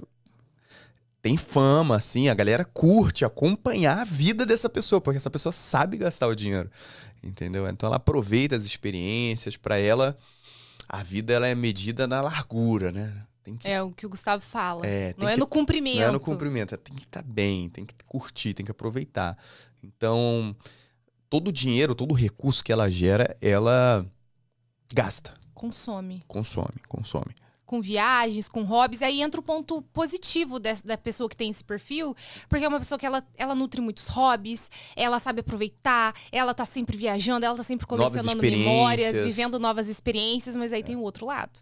tem 1.22 1.36
fama, 1.36 1.96
assim, 1.98 2.30
a 2.30 2.34
galera 2.34 2.64
curte 2.64 3.26
acompanhar 3.26 4.00
a 4.00 4.06
vida 4.06 4.46
dessa 4.46 4.70
pessoa, 4.70 5.02
porque 5.02 5.18
essa 5.18 5.30
pessoa 5.30 5.52
sabe 5.52 5.98
gastar 5.98 6.28
o 6.28 6.36
dinheiro, 6.36 6.70
entendeu? 7.24 7.68
Então 7.68 7.88
ela 7.88 7.98
aproveita 7.98 8.56
as 8.56 8.64
experiências, 8.64 9.58
pra 9.58 9.78
ela 9.78 10.18
a 10.88 11.04
vida 11.04 11.34
ela 11.34 11.48
é 11.48 11.54
medida 11.56 12.08
na 12.08 12.22
largura, 12.22 12.92
né? 12.92 13.14
Que, 13.44 13.68
É 13.70 13.82
o 13.82 13.92
que 13.92 14.06
o 14.06 14.10
Gustavo 14.10 14.44
fala. 14.44 14.86
É, 14.86 15.14
não 15.18 15.28
é 15.28 15.34
que- 15.34 15.40
no 15.40 15.48
cumprimento. 15.48 16.00
não 16.00 16.04
é 16.10 16.12
no 16.12 16.20
cumprimento, 16.20 16.76
tem 16.78 16.96
que 16.96 17.04
estar 17.04 17.24
bem, 17.24 17.70
tem 17.70 17.86
que 17.86 17.96
curtir, 18.06 18.54
tem 18.54 18.66
que 18.66 18.72
aproveitar. 18.72 19.38
Então, 19.82 20.54
todo 21.30 21.48
o 21.48 21.52
dinheiro, 21.52 21.96
todo 21.96 22.12
o 22.12 22.14
recurso 22.14 22.62
que 22.64 22.74
ela 22.74 22.90
gera, 22.92 23.36
ela 23.42 24.06
gasta, 24.94 25.34
Consome. 25.58 26.22
consome, 26.28 26.80
consome. 26.88 27.34
com 27.66 27.82
viagens, 27.82 28.48
com 28.48 28.64
hobbies. 28.64 29.02
Aí 29.02 29.22
entra 29.22 29.42
o 29.42 29.44
ponto 29.44 29.82
positivo 29.92 30.60
dessa, 30.60 30.86
da 30.86 30.96
pessoa 30.98 31.28
que 31.28 31.36
tem 31.36 31.50
esse 31.50 31.64
perfil, 31.64 32.16
porque 32.48 32.64
é 32.64 32.68
uma 32.68 32.78
pessoa 32.78 33.00
que 33.00 33.06
ela, 33.06 33.26
ela 33.36 33.56
nutre 33.56 33.82
muitos 33.82 34.08
hobbies, 34.08 34.70
ela 34.96 35.18
sabe 35.18 35.42
aproveitar, 35.42 36.14
ela 36.32 36.54
tá 36.54 36.64
sempre 36.64 36.96
viajando, 36.96 37.44
ela 37.44 37.58
tá 37.58 37.64
sempre 37.64 37.88
colecionando 37.88 38.40
memórias, 38.42 39.14
vivendo 39.16 39.60
novas 39.60 39.88
experiências, 39.88 40.56
mas 40.56 40.72
aí 40.72 40.84
tem 40.84 40.96
o 40.96 41.02
outro 41.02 41.26
lado. 41.26 41.60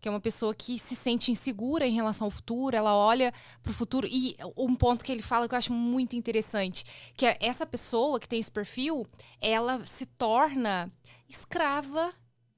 Que 0.00 0.08
é 0.08 0.10
uma 0.10 0.20
pessoa 0.20 0.54
que 0.54 0.76
se 0.76 0.94
sente 0.94 1.30
insegura 1.30 1.86
em 1.86 1.94
relação 1.94 2.26
ao 2.26 2.30
futuro, 2.30 2.76
ela 2.76 2.94
olha 2.94 3.32
pro 3.62 3.72
futuro. 3.72 4.06
E 4.10 4.36
um 4.56 4.74
ponto 4.74 5.04
que 5.04 5.12
ele 5.12 5.22
fala 5.22 5.48
que 5.48 5.54
eu 5.54 5.58
acho 5.58 5.72
muito 5.72 6.16
interessante, 6.16 6.84
que 7.16 7.24
é 7.24 7.38
essa 7.40 7.64
pessoa 7.64 8.18
que 8.18 8.28
tem 8.28 8.40
esse 8.40 8.50
perfil, 8.50 9.06
ela 9.40 9.86
se 9.86 10.04
torna 10.04 10.90
escrava 11.30 12.12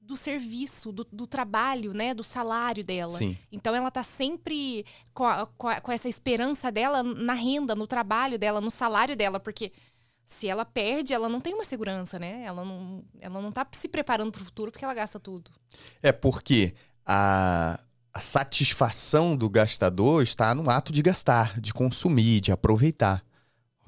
do 0.05 0.17
serviço, 0.17 0.91
do, 0.91 1.07
do 1.11 1.25
trabalho, 1.25 1.93
né? 1.93 2.13
Do 2.13 2.23
salário 2.23 2.83
dela. 2.83 3.17
Sim. 3.17 3.37
Então 3.51 3.73
ela 3.73 3.89
tá 3.89 4.03
sempre 4.03 4.85
com, 5.13 5.23
a- 5.25 5.47
com 5.57 5.67
a- 5.67 5.79
com 5.81 5.91
essa 5.91 6.09
esperança 6.09 6.71
dela 6.71 7.01
na 7.01 7.33
renda, 7.33 7.73
no 7.73 7.87
trabalho 7.87 8.37
dela, 8.37 8.59
no 8.59 8.69
salário 8.69 9.15
dela, 9.15 9.39
porque 9.39 9.71
se 10.25 10.47
ela 10.47 10.65
perde, 10.65 11.13
ela 11.13 11.29
não 11.29 11.39
tem 11.41 11.53
uma 11.53 11.63
segurança, 11.63 12.19
né? 12.19 12.43
Ela 12.43 12.63
não, 12.65 13.03
ela 13.19 13.41
não 13.41 13.51
tá 13.51 13.65
se 13.71 13.87
preparando 13.87 14.31
pro 14.31 14.43
futuro 14.43 14.71
porque 14.71 14.83
ela 14.85 14.93
gasta 14.93 15.19
tudo. 15.19 15.51
É 16.01 16.11
porque 16.11 16.73
a, 17.05 17.79
a 18.13 18.19
satisfação 18.19 19.35
do 19.35 19.49
gastador 19.49 20.21
está 20.21 20.53
no 20.53 20.69
ato 20.69 20.91
de 20.93 21.01
gastar, 21.01 21.59
de 21.59 21.73
consumir, 21.73 22.39
de 22.41 22.51
aproveitar, 22.51 23.23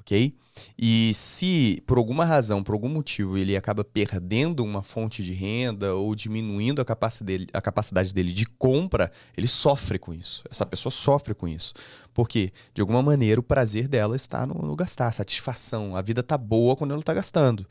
ok? 0.00 0.34
E 0.78 1.12
se 1.14 1.82
por 1.86 1.98
alguma 1.98 2.24
razão, 2.24 2.62
por 2.62 2.72
algum 2.72 2.88
motivo, 2.88 3.36
ele 3.36 3.56
acaba 3.56 3.84
perdendo 3.84 4.64
uma 4.64 4.82
fonte 4.82 5.22
de 5.22 5.32
renda 5.32 5.94
ou 5.94 6.14
diminuindo 6.14 6.80
a 6.80 6.84
capacidade 6.84 7.26
dele, 7.26 7.46
a 7.52 7.60
capacidade 7.60 8.14
dele 8.14 8.32
de 8.32 8.46
compra, 8.46 9.10
ele 9.36 9.46
sofre 9.46 9.98
com 9.98 10.12
isso. 10.14 10.42
Essa 10.50 10.64
pessoa 10.66 10.90
sofre 10.90 11.34
com 11.34 11.46
isso. 11.46 11.74
Porque, 12.14 12.52
de 12.72 12.80
alguma 12.80 13.02
maneira, 13.02 13.38
o 13.40 13.42
prazer 13.42 13.88
dela 13.88 14.16
está 14.16 14.46
no, 14.46 14.54
no 14.54 14.74
gastar, 14.74 15.08
a 15.08 15.12
satisfação. 15.12 15.94
A 15.94 16.00
vida 16.02 16.22
tá 16.22 16.38
boa 16.38 16.74
quando 16.74 16.92
ela 16.92 17.02
tá 17.02 17.12
gastando. 17.12 17.66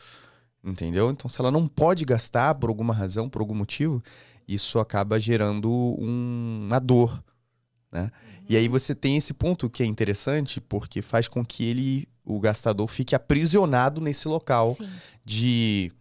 Entendeu? 0.64 1.12
Então, 1.12 1.30
se 1.30 1.40
ela 1.40 1.52
não 1.52 1.68
pode 1.68 2.06
gastar 2.06 2.56
por 2.56 2.70
alguma 2.70 2.94
razão, 2.94 3.30
por 3.30 3.42
algum 3.42 3.56
motivo, 3.56 4.02
isso 4.48 4.80
acaba 4.80 5.20
gerando 5.20 5.70
um- 5.72 6.66
uma 6.68 6.80
dor, 6.80 7.24
né? 7.92 8.12
E 8.48 8.56
aí 8.56 8.68
você 8.68 8.94
tem 8.94 9.18
esse 9.18 9.34
ponto 9.34 9.70
que 9.70 9.82
é 9.82 9.86
interessante, 9.88 10.62
porque 10.62 11.02
faz 11.02 11.28
com 11.28 11.44
que 11.44 11.64
ele, 11.66 12.08
o 12.26 12.40
gastador, 12.40 12.88
fique 12.88 13.16
aprisionado 13.16 14.02
nesse 14.02 14.28
local 14.28 14.70
Sim. 14.76 14.90
de 15.24 15.92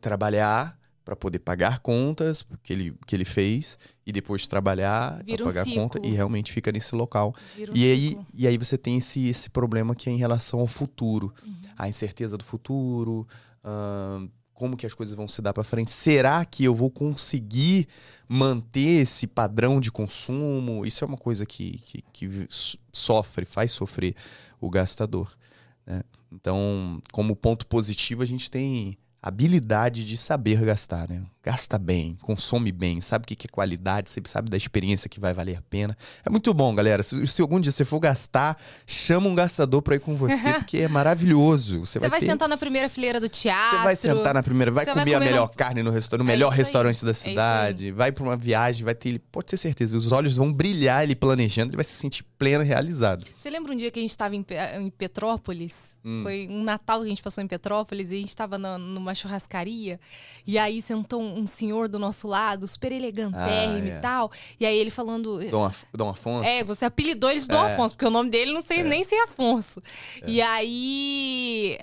trabalhar 0.00 0.78
para 1.04 1.14
poder 1.14 1.38
pagar 1.40 1.80
contas 1.80 2.44
que 2.62 2.72
ele, 2.72 2.96
que 3.06 3.14
ele 3.14 3.26
fez 3.26 3.78
e 4.06 4.10
depois 4.12 4.46
trabalhar 4.46 5.22
para 5.22 5.44
um 5.44 5.46
pagar 5.48 5.64
conta 5.66 5.98
ciclo. 5.98 6.06
e 6.10 6.14
realmente 6.14 6.50
fica 6.50 6.72
nesse 6.72 6.94
local. 6.94 7.34
Um 7.58 7.74
E 7.74 7.90
aí, 7.90 8.08
ciclo. 8.08 8.26
e 8.32 8.46
aí 8.46 8.56
você 8.56 8.78
tem 8.78 8.96
esse, 8.96 9.28
esse 9.28 9.50
problema 9.50 9.94
que 9.94 10.08
é 10.08 10.12
em 10.12 10.16
relação 10.16 10.60
ao 10.60 10.66
futuro. 10.66 11.32
Uhum. 11.44 11.54
A 11.76 11.88
incerteza 11.88 12.38
do 12.38 12.44
futuro, 12.44 13.28
ahn, 13.62 14.28
como 14.54 14.76
que 14.76 14.86
as 14.86 14.94
coisas 14.94 15.14
vão 15.14 15.26
se 15.26 15.42
dar 15.42 15.52
para 15.52 15.64
frente. 15.64 15.90
Será 15.90 16.44
que 16.44 16.64
eu 16.64 16.74
vou 16.74 16.90
conseguir 16.90 17.88
manter 18.28 19.02
esse 19.02 19.26
padrão 19.26 19.80
de 19.80 19.90
consumo? 19.90 20.86
Isso 20.86 21.04
é 21.04 21.06
uma 21.06 21.16
coisa 21.16 21.44
que, 21.44 21.78
que, 21.80 22.04
que 22.12 22.46
so- 22.48 22.78
sofre, 22.92 23.44
faz 23.44 23.72
sofrer 23.72 24.14
o 24.60 24.70
gastador. 24.70 25.36
né? 25.84 26.02
Então, 26.32 27.00
como 27.12 27.36
ponto 27.36 27.66
positivo, 27.66 28.22
a 28.22 28.26
gente 28.26 28.50
tem 28.50 28.96
habilidade 29.20 30.06
de 30.06 30.16
saber 30.16 30.64
gastar. 30.64 31.08
Né? 31.08 31.24
Gasta 31.44 31.76
bem, 31.78 32.16
consome 32.22 32.72
bem, 32.72 33.02
sabe 33.02 33.24
o 33.24 33.26
que 33.26 33.46
é 33.46 33.50
qualidade, 33.50 34.10
sabe 34.24 34.48
da 34.48 34.56
experiência 34.56 35.10
que 35.10 35.20
vai 35.20 35.34
valer 35.34 35.58
a 35.58 35.62
pena. 35.62 35.96
É 36.24 36.30
muito 36.30 36.54
bom, 36.54 36.74
galera. 36.74 37.02
Se, 37.02 37.26
se 37.26 37.42
algum 37.42 37.60
dia 37.60 37.70
você 37.70 37.84
for 37.84 38.00
gastar, 38.00 38.56
chama 38.86 39.28
um 39.28 39.34
gastador 39.34 39.82
pra 39.82 39.96
ir 39.96 40.00
com 40.00 40.16
você, 40.16 40.54
porque 40.54 40.78
é 40.78 40.88
maravilhoso. 40.88 41.80
Você, 41.80 41.98
Você 41.98 41.98
vai, 41.98 42.08
vai, 42.10 42.20
ter... 42.20 42.26
sentar 42.26 42.48
na 42.48 42.56
primeira 42.56 42.88
fileira 42.88 43.20
do 43.20 43.28
teatro. 43.28 43.76
Você 43.76 43.84
vai 43.84 43.94
sentar 43.94 44.32
na 44.32 44.42
primeira, 44.42 44.70
vai 44.70 44.86
comer, 44.86 44.94
vai 45.04 45.14
a 45.14 45.18
comer 45.18 45.26
melhor 45.30 45.48
num- 45.48 45.54
carne 45.54 45.82
no 45.82 45.90
restaurante, 45.90 46.24
no 46.24 46.32
É 46.32 46.34
melhor 46.34 46.50
aí. 46.50 46.56
restaurante 46.56 47.04
da 47.04 47.10
aí. 47.10 47.14
cidade, 47.14 47.92
vai 47.92 48.10
pra 48.10 48.24
uma 48.24 48.36
viagem, 48.38 48.82
vai 48.82 48.94
ter 48.94 49.10
ele, 49.10 49.18
pode 49.18 49.46
ter 49.46 49.58
certeza, 49.58 49.94
os 49.98 50.12
olhos 50.12 50.36
vão 50.36 50.50
brilhar 50.50 51.02
ele 51.02 51.14
planejando, 51.14 51.70
ele 51.70 51.76
vai 51.76 51.84
se 51.84 51.94
sentir 51.94 52.24
pleno 52.38 52.64
e 52.64 52.66
realizado. 52.66 53.26
Você 53.36 53.50
lembra 53.50 53.72
um 53.72 53.76
dia 53.76 53.90
que 53.90 53.98
a 53.98 54.02
gente 54.02 54.10
estava 54.10 54.34
em, 54.34 54.46
em 54.80 54.88
Petrópolis? 54.88 55.98
Hum. 56.02 56.20
Foi 56.22 56.48
um 56.50 56.62
Natal 56.62 57.00
que 57.00 57.06
a 57.06 57.08
gente 57.10 57.22
passou 57.22 57.44
em 57.44 57.46
Petrópolis 57.48 58.10
e 58.10 58.14
a 58.14 58.18
gente 58.18 58.28
estava 58.30 58.56
numa 58.56 59.14
churrascaria. 59.14 60.00
E 60.46 60.58
aí 60.58 60.80
sentou 60.80 61.22
um, 61.22 61.33
um 61.34 61.46
senhor 61.46 61.88
do 61.88 61.98
nosso 61.98 62.28
lado, 62.28 62.66
super 62.66 62.92
elegantérrimo 62.92 63.86
Ah, 63.88 63.94
é. 63.94 63.98
e 63.98 64.00
tal. 64.00 64.30
E 64.58 64.64
aí 64.66 64.76
ele 64.78 64.90
falando. 64.90 65.38
Dom, 65.50 65.64
Af- 65.64 65.84
Dom 65.92 66.08
Afonso. 66.10 66.44
É, 66.48 66.62
você 66.64 66.84
apelidou 66.84 67.30
ele 67.30 67.40
de 67.40 67.48
Dom 67.48 67.64
É. 67.66 67.72
Afonso, 67.72 67.94
porque 67.94 68.06
o 68.06 68.10
nome 68.10 68.30
dele 68.30 68.52
não 68.52 68.60
sei 68.62 68.82
nem 68.82 69.02
ser 69.04 69.16
Afonso. 69.16 69.82
E 70.26 70.40
aí. 70.40 71.76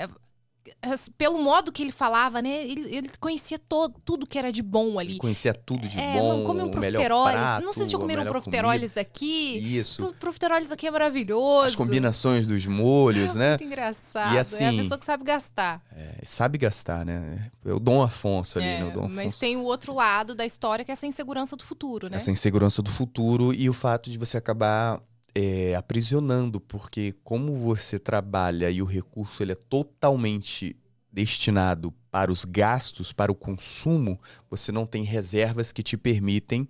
Pelo 1.18 1.38
modo 1.38 1.72
que 1.72 1.84
ele 1.84 1.92
falava, 1.92 2.42
né? 2.42 2.66
Ele, 2.66 2.96
ele 2.96 3.10
conhecia 3.20 3.60
todo, 3.60 3.96
tudo 4.04 4.26
que 4.26 4.38
era 4.40 4.52
de 4.52 4.64
bom 4.64 4.98
ali. 4.98 5.18
Conhecia 5.20 5.54
tudo 5.54 5.88
de 5.88 6.00
é, 6.00 6.14
bom, 6.18 6.38
não 6.40 6.46
come 6.46 6.62
um 6.64 6.66
o 6.68 6.72
profiteroles. 6.72 7.34
prato, 7.40 7.64
não 7.66 7.72
sei 7.72 7.86
se 7.86 7.92
já 7.92 8.00
comeram 8.00 8.24
um 8.24 8.26
profiteroles 8.26 8.92
daqui. 8.92 9.60
comida. 9.60 9.80
Isso. 9.80 10.02
Pro- 10.04 10.14
Profiteroles 10.14 10.70
daqui 10.70 10.88
é 10.88 10.92
maravilhoso. 10.92 11.68
As 11.68 11.76
combinações 11.76 12.48
dos 12.48 12.66
molhos, 12.66 13.36
é 13.36 13.40
né? 13.40 13.50
Muito 13.52 13.64
engraçado. 13.66 14.32
E 14.34 14.36
é 14.36 14.40
a 14.40 14.42
assim- 14.42 14.78
pessoa 14.78 14.98
que 14.98 15.06
sabe 15.06 15.24
gastar. 15.24 15.82
É, 15.96 16.16
sabe 16.26 16.58
gastar, 16.58 17.06
né? 17.06 17.52
É 17.64 17.72
o 17.74 17.80
Dom 17.80 18.02
Afonso 18.02 18.58
ali, 18.58 18.68
É, 18.68 18.80
né? 18.84 18.90
O 18.90 18.92
Dom 18.94 19.08
mas 19.08 19.20
Afonso. 19.28 19.40
tem 19.40 19.58
o 19.58 19.64
outro 19.64 19.94
lado 19.94 20.34
da 20.34 20.46
história 20.46 20.84
que 20.84 20.92
é 20.92 20.94
essa 20.94 21.06
insegurança 21.06 21.56
do 21.56 21.64
futuro, 21.64 22.10
né? 22.10 22.18
Essa 22.18 22.32
insegurança 22.32 22.82
do 22.82 22.90
futuro 22.90 23.54
e 23.54 23.70
o 23.70 23.74
fato 23.74 24.10
de 24.10 24.18
você 24.18 24.36
acabar 24.38 25.00
é, 25.34 25.76
aprisionando, 25.76 26.60
porque 26.60 27.14
como 27.24 27.56
você 27.56 27.98
trabalha 27.98 28.70
e 28.70 28.82
o 28.82 28.86
recurso 28.86 29.44
ele 29.44 29.54
é 29.54 29.56
totalmente 29.56 30.76
destinado 31.12 31.94
para 32.10 32.32
os 32.32 32.46
gastos, 32.46 33.12
para 33.14 33.32
o 33.32 33.36
consumo, 33.36 34.20
você 34.50 34.72
não 34.72 34.86
tem 34.86 35.04
reservas 35.04 35.72
que 35.72 35.84
te 35.84 35.98
permitem 35.98 36.68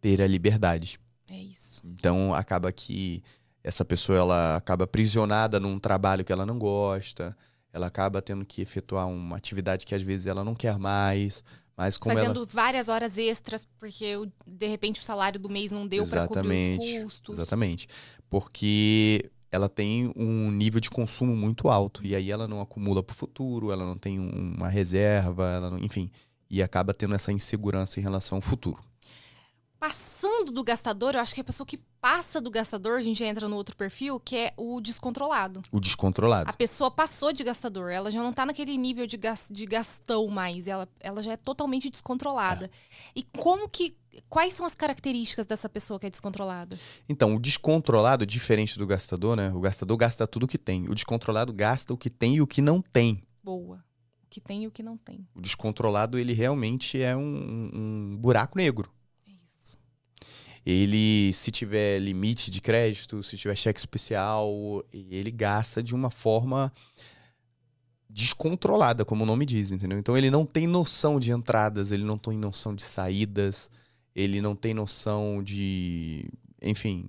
ter 0.00 0.20
a 0.22 0.26
liberdade. 0.26 0.98
É 1.30 1.38
isso. 1.38 1.82
Então 1.84 2.34
acaba 2.34 2.70
que 2.70 3.22
essa 3.62 3.84
pessoa 3.84 4.18
ela 4.18 4.56
acaba 4.56 4.84
aprisionada 4.84 5.58
num 5.58 5.78
trabalho 5.78 6.24
que 6.24 6.32
ela 6.32 6.44
não 6.44 6.58
gosta, 6.58 7.36
ela 7.72 7.86
acaba 7.86 8.22
tendo 8.22 8.44
que 8.44 8.62
efetuar 8.62 9.08
uma 9.08 9.36
atividade 9.36 9.86
que 9.86 9.94
às 9.94 10.02
vezes 10.02 10.26
ela 10.26 10.44
não 10.44 10.54
quer 10.54 10.78
mais, 10.78 11.42
mas 11.76 11.96
como 11.98 12.12
ela 12.16 12.28
Fazendo 12.28 12.46
várias 12.46 12.88
horas 12.88 13.18
extras, 13.18 13.66
porque 13.78 14.16
o- 14.16 14.30
de 14.46 14.66
repente 14.66 15.00
o 15.00 15.04
salário 15.04 15.38
do 15.40 15.48
mês 15.48 15.72
não 15.72 15.86
deu 15.86 16.06
para 16.06 16.26
cobrir 16.28 16.78
os 16.78 17.02
custos. 17.02 17.38
Exatamente. 17.38 17.88
Porque 18.28 19.30
ela 19.50 19.68
tem 19.68 20.12
um 20.16 20.50
nível 20.50 20.80
de 20.80 20.90
consumo 20.90 21.36
muito 21.36 21.68
alto. 21.68 22.04
E 22.04 22.14
aí 22.16 22.30
ela 22.30 22.48
não 22.48 22.60
acumula 22.60 23.02
para 23.02 23.12
o 23.14 23.16
futuro, 23.16 23.70
ela 23.70 23.84
não 23.84 23.96
tem 23.96 24.18
um- 24.18 24.54
uma 24.56 24.68
reserva, 24.68 25.48
ela 25.50 25.70
não- 25.70 25.78
enfim. 25.78 26.10
E 26.50 26.62
acaba 26.62 26.92
tendo 26.92 27.14
essa 27.14 27.30
insegurança 27.32 27.98
em 28.00 28.02
relação 28.02 28.38
ao 28.38 28.42
futuro. 28.42 28.82
Passando 29.84 30.50
do 30.50 30.64
gastador, 30.64 31.14
eu 31.14 31.20
acho 31.20 31.34
que 31.34 31.42
a 31.42 31.44
pessoa 31.44 31.66
que 31.66 31.76
passa 32.00 32.40
do 32.40 32.50
gastador, 32.50 32.98
a 32.98 33.02
gente 33.02 33.18
já 33.18 33.26
entra 33.26 33.46
no 33.50 33.56
outro 33.56 33.76
perfil, 33.76 34.18
que 34.18 34.34
é 34.34 34.54
o 34.56 34.80
descontrolado. 34.80 35.60
O 35.70 35.78
descontrolado. 35.78 36.48
A 36.48 36.54
pessoa 36.54 36.90
passou 36.90 37.34
de 37.34 37.44
gastador, 37.44 37.90
ela 37.90 38.10
já 38.10 38.22
não 38.22 38.32
tá 38.32 38.46
naquele 38.46 38.78
nível 38.78 39.06
de, 39.06 39.18
gas, 39.18 39.44
de 39.50 39.66
gastão 39.66 40.26
mais, 40.28 40.66
ela, 40.66 40.88
ela 40.98 41.22
já 41.22 41.32
é 41.32 41.36
totalmente 41.36 41.90
descontrolada. 41.90 42.70
E 43.14 43.22
como 43.22 43.68
que. 43.68 43.94
Quais 44.30 44.54
são 44.54 44.64
as 44.64 44.74
características 44.74 45.44
dessa 45.44 45.68
pessoa 45.68 46.00
que 46.00 46.06
é 46.06 46.10
descontrolada? 46.10 46.80
Então, 47.06 47.36
o 47.36 47.38
descontrolado, 47.38 48.24
diferente 48.24 48.78
do 48.78 48.86
gastador, 48.86 49.36
né? 49.36 49.52
O 49.52 49.60
gastador 49.60 49.98
gasta 49.98 50.26
tudo 50.26 50.48
que 50.48 50.56
tem. 50.56 50.88
O 50.88 50.94
descontrolado 50.94 51.52
gasta 51.52 51.92
o 51.92 51.98
que 51.98 52.08
tem 52.08 52.36
e 52.36 52.40
o 52.40 52.46
que 52.46 52.62
não 52.62 52.80
tem. 52.80 53.22
Boa. 53.42 53.84
O 54.22 54.28
que 54.30 54.40
tem 54.40 54.62
e 54.62 54.66
o 54.66 54.70
que 54.70 54.82
não 54.82 54.96
tem. 54.96 55.28
O 55.34 55.42
descontrolado, 55.42 56.18
ele 56.18 56.32
realmente 56.32 57.02
é 57.02 57.14
um, 57.14 57.70
um 57.74 58.16
buraco 58.16 58.56
negro. 58.56 58.90
Ele, 60.66 61.30
se 61.32 61.50
tiver 61.50 61.98
limite 61.98 62.50
de 62.50 62.60
crédito, 62.60 63.22
se 63.22 63.36
tiver 63.36 63.54
cheque 63.54 63.78
especial, 63.78 64.82
ele 64.92 65.30
gasta 65.30 65.82
de 65.82 65.94
uma 65.94 66.10
forma 66.10 66.72
descontrolada, 68.08 69.04
como 69.04 69.24
o 69.24 69.26
nome 69.26 69.44
diz, 69.44 69.72
entendeu? 69.72 69.98
Então 69.98 70.16
ele 70.16 70.30
não 70.30 70.46
tem 70.46 70.66
noção 70.66 71.18
de 71.18 71.32
entradas, 71.32 71.92
ele 71.92 72.04
não 72.04 72.16
tem 72.16 72.38
noção 72.38 72.74
de 72.74 72.82
saídas, 72.82 73.68
ele 74.14 74.40
não 74.40 74.54
tem 74.54 74.72
noção 74.72 75.42
de, 75.42 76.30
enfim, 76.62 77.08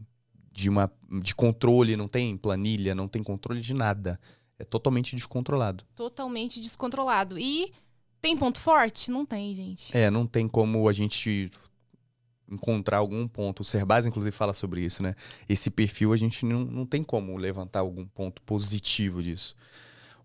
de 0.51 0.69
uma 0.69 0.91
de 1.21 1.35
controle, 1.35 1.95
não 1.95 2.07
tem 2.07 2.35
planilha, 2.35 2.95
não 2.95 3.07
tem 3.07 3.21
controle 3.21 3.61
de 3.61 3.73
nada. 3.73 4.19
É 4.57 4.63
totalmente 4.63 5.15
descontrolado. 5.15 5.83
Totalmente 5.95 6.59
descontrolado. 6.59 7.37
E 7.37 7.71
tem 8.21 8.35
ponto 8.35 8.59
forte? 8.59 9.11
Não 9.11 9.25
tem, 9.25 9.53
gente. 9.53 9.95
É, 9.95 10.09
não 10.09 10.25
tem 10.25 10.47
como 10.47 10.89
a 10.89 10.93
gente 10.93 11.49
encontrar 12.49 12.97
algum 12.97 13.27
ponto. 13.27 13.61
O 13.61 13.65
Serbaz, 13.65 14.05
inclusive, 14.05 14.35
fala 14.35 14.53
sobre 14.53 14.81
isso, 14.81 15.01
né? 15.01 15.15
Esse 15.47 15.69
perfil 15.69 16.13
a 16.13 16.17
gente 16.17 16.45
não, 16.45 16.61
não 16.65 16.85
tem 16.85 17.03
como 17.03 17.35
levantar 17.37 17.79
algum 17.79 18.05
ponto 18.05 18.41
positivo 18.43 19.21
disso. 19.23 19.55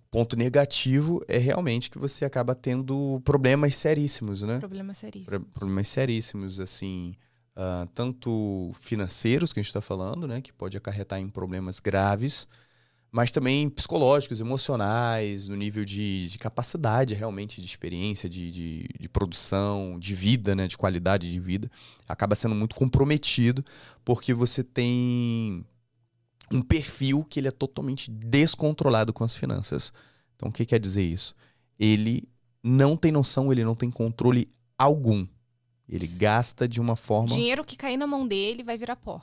O 0.06 0.10
ponto 0.10 0.36
negativo 0.36 1.24
é 1.28 1.38
realmente 1.38 1.88
que 1.88 1.98
você 1.98 2.24
acaba 2.24 2.54
tendo 2.54 3.20
problemas 3.24 3.76
seríssimos, 3.76 4.42
né? 4.42 4.58
Problema 4.58 4.92
seríssimo. 4.92 5.40
Pro- 5.40 5.50
Problemas 5.60 5.88
seríssimos, 5.88 6.58
assim, 6.58 7.14
ah, 7.54 7.86
tanto 7.94 8.72
financeiros, 8.80 9.52
que 9.52 9.60
a 9.60 9.62
gente 9.62 9.68
está 9.70 9.80
falando, 9.80 10.26
né? 10.26 10.40
Que 10.40 10.52
pode 10.52 10.76
acarretar 10.76 11.20
em 11.20 11.28
problemas 11.28 11.78
graves, 11.78 12.48
mas 13.12 13.30
também 13.30 13.68
psicológicos, 13.68 14.40
emocionais, 14.40 15.48
no 15.48 15.56
nível 15.56 15.84
de, 15.84 16.28
de 16.28 16.38
capacidade 16.38 17.14
realmente 17.14 17.60
de 17.60 17.66
experiência, 17.66 18.28
de, 18.28 18.50
de, 18.50 18.88
de 18.98 19.08
produção, 19.08 19.98
de 19.98 20.14
vida, 20.14 20.54
né? 20.54 20.68
De 20.68 20.78
qualidade 20.78 21.30
de 21.30 21.40
vida. 21.40 21.70
Acaba 22.08 22.34
sendo 22.34 22.54
muito 22.54 22.76
comprometido 22.76 23.64
porque 24.04 24.32
você 24.32 24.62
tem 24.62 25.64
um 26.52 26.62
perfil 26.62 27.24
que 27.24 27.40
ele 27.40 27.48
é 27.48 27.52
totalmente 27.52 28.10
descontrolado 28.10 29.12
com 29.12 29.24
as 29.24 29.34
finanças. 29.34 29.92
Então, 30.36 30.48
o 30.48 30.52
que 30.52 30.64
quer 30.64 30.78
dizer 30.78 31.02
isso? 31.02 31.34
Ele 31.78 32.28
não 32.62 32.96
tem 32.96 33.10
noção, 33.10 33.50
ele 33.50 33.64
não 33.64 33.74
tem 33.74 33.90
controle 33.90 34.48
algum. 34.78 35.26
Ele 35.88 36.06
gasta 36.06 36.68
de 36.68 36.80
uma 36.80 36.94
forma 36.94 37.28
Dinheiro 37.28 37.64
que 37.64 37.76
cair 37.76 37.96
na 37.96 38.06
mão 38.06 38.26
dele 38.26 38.62
vai 38.62 38.78
virar 38.78 38.94
pó. 38.96 39.20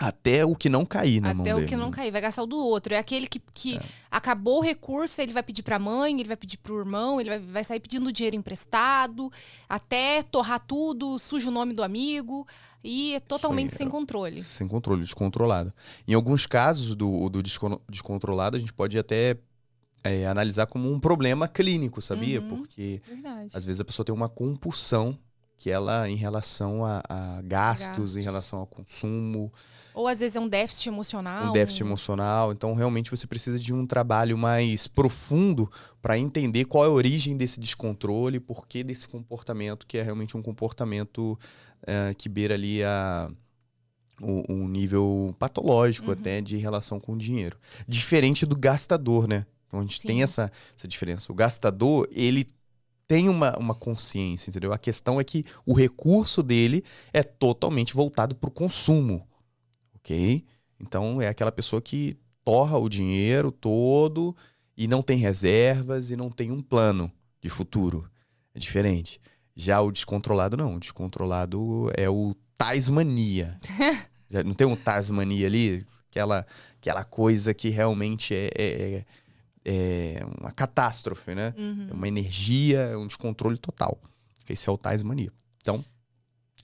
Até 0.00 0.44
o 0.46 0.54
que 0.54 0.68
não 0.68 0.86
cair 0.86 1.20
na 1.20 1.34
mão 1.34 1.42
Até 1.44 1.52
o 1.52 1.56
dele. 1.56 1.68
que 1.68 1.76
não 1.76 1.86
né? 1.86 1.92
cair, 1.92 2.12
vai 2.12 2.20
gastar 2.20 2.44
o 2.44 2.46
do 2.46 2.56
outro. 2.56 2.94
É 2.94 2.98
aquele 2.98 3.26
que, 3.26 3.40
que 3.52 3.76
É. 3.76 3.80
acabou 4.08 4.58
o 4.58 4.62
recurso, 4.62 5.20
ele 5.20 5.32
vai 5.32 5.42
pedir 5.42 5.64
pra 5.64 5.76
mãe, 5.76 6.14
ele 6.14 6.28
vai 6.28 6.36
pedir 6.36 6.56
pro 6.58 6.78
irmão, 6.78 7.20
ele 7.20 7.30
vai, 7.30 7.38
vai 7.40 7.64
sair 7.64 7.80
pedindo 7.80 8.12
dinheiro 8.12 8.36
emprestado, 8.36 9.30
até 9.68 10.22
torrar 10.22 10.60
tudo, 10.64 11.18
suja 11.18 11.48
o 11.48 11.52
nome 11.52 11.74
do 11.74 11.82
amigo 11.82 12.46
e 12.84 13.14
é 13.14 13.20
totalmente 13.20 13.74
sem 13.74 13.88
é. 13.88 13.90
controle. 13.90 14.40
Sem 14.40 14.68
controle, 14.68 15.02
descontrolado. 15.02 15.72
Em 16.06 16.14
alguns 16.14 16.46
casos 16.46 16.94
do, 16.94 17.28
do 17.28 17.42
descon- 17.42 17.80
descontrolado, 17.90 18.56
a 18.56 18.60
gente 18.60 18.72
pode 18.72 18.96
até 18.96 19.36
é, 20.04 20.26
analisar 20.28 20.66
como 20.66 20.88
um 20.92 21.00
problema 21.00 21.48
clínico, 21.48 22.00
sabia? 22.00 22.40
Uhum. 22.40 22.48
Porque 22.48 23.02
Verdade. 23.04 23.50
às 23.52 23.64
vezes 23.64 23.80
a 23.80 23.84
pessoa 23.84 24.06
tem 24.06 24.14
uma 24.14 24.28
compulsão 24.28 25.18
que 25.58 25.68
ela, 25.70 26.08
em 26.08 26.14
relação 26.14 26.84
a, 26.84 27.02
a 27.08 27.42
gastos, 27.42 27.88
Gastos. 27.88 28.16
em 28.16 28.22
relação 28.22 28.60
ao 28.60 28.66
consumo, 28.66 29.52
Ou 29.92 30.06
às 30.06 30.20
vezes 30.20 30.36
é 30.36 30.40
um 30.40 30.48
déficit 30.48 30.88
emocional. 30.88 31.48
um 31.50 31.52
déficit 31.52 31.82
emocional. 31.82 32.52
Então, 32.52 32.72
realmente, 32.74 33.10
você 33.10 33.26
precisa 33.26 33.58
de 33.58 33.74
um 33.74 33.84
trabalho 33.84 34.38
mais 34.38 34.86
profundo 34.86 35.68
para 36.00 36.16
entender 36.16 36.64
qual 36.66 36.84
é 36.84 36.86
a 36.86 36.90
origem 36.90 37.36
desse 37.36 37.58
descontrole, 37.58 38.38
por 38.38 38.68
que 38.68 38.84
desse 38.84 39.08
comportamento, 39.08 39.84
que 39.84 39.98
é 39.98 40.02
realmente 40.02 40.36
um 40.36 40.42
comportamento 40.42 41.36
eh, 41.84 42.14
que 42.16 42.28
beira 42.28 42.54
ali 42.54 42.84
a, 42.84 43.28
um 44.20 44.68
nível 44.68 45.34
patológico 45.38 46.06
Uhum. 46.08 46.12
até 46.12 46.40
de 46.40 46.56
relação 46.56 46.98
com 47.00 47.12
o 47.14 47.18
dinheiro. 47.18 47.56
Diferente 47.86 48.46
do 48.46 48.56
gastador, 48.56 49.26
né? 49.28 49.44
Então, 49.66 49.80
a 49.80 49.82
gente 49.82 50.00
Sim. 50.00 50.08
tem 50.08 50.22
essa, 50.22 50.50
essa 50.76 50.88
diferença. 50.88 51.30
O 51.30 51.34
gastador, 51.34 52.08
ele 52.10 52.46
tem 53.08 53.28
uma, 53.30 53.58
uma 53.58 53.74
consciência, 53.74 54.50
entendeu? 54.50 54.70
A 54.72 54.78
questão 54.78 55.18
é 55.18 55.24
que 55.24 55.44
o 55.64 55.72
recurso 55.72 56.42
dele 56.42 56.84
é 57.10 57.22
totalmente 57.22 57.94
voltado 57.94 58.36
para 58.36 58.48
o 58.48 58.52
consumo, 58.52 59.26
ok? 59.96 60.44
Então 60.78 61.20
é 61.20 61.26
aquela 61.26 61.50
pessoa 61.50 61.80
que 61.80 62.18
torra 62.44 62.78
o 62.78 62.88
dinheiro 62.88 63.50
todo 63.50 64.36
e 64.76 64.86
não 64.86 65.02
tem 65.02 65.16
reservas 65.16 66.10
e 66.10 66.16
não 66.16 66.30
tem 66.30 66.52
um 66.52 66.60
plano 66.60 67.10
de 67.40 67.48
futuro. 67.48 68.08
É 68.54 68.58
diferente. 68.58 69.18
Já 69.56 69.80
o 69.80 69.90
descontrolado 69.90 70.56
não. 70.56 70.76
O 70.76 70.80
descontrolado 70.80 71.90
é 71.96 72.08
o 72.08 72.34
Tasmania. 72.56 73.58
Já 74.28 74.44
não 74.44 74.52
tem 74.52 74.66
um 74.66 74.76
Tasmania 74.76 75.46
ali? 75.46 75.86
Aquela, 76.10 76.46
aquela 76.78 77.04
coisa 77.04 77.54
que 77.54 77.70
realmente 77.70 78.34
é, 78.34 78.50
é, 78.54 78.64
é 78.92 79.04
uma 80.40 80.50
catástrofe, 80.52 81.34
né? 81.34 81.54
Uhum. 81.56 81.88
É 81.90 81.92
uma 81.92 82.08
energia, 82.08 82.80
é 82.80 82.96
um 82.96 83.06
descontrole 83.06 83.58
total. 83.58 83.98
Esse 84.48 84.68
é 84.68 84.72
o 84.72 84.78
Tasmania. 84.78 85.32
Então, 85.60 85.84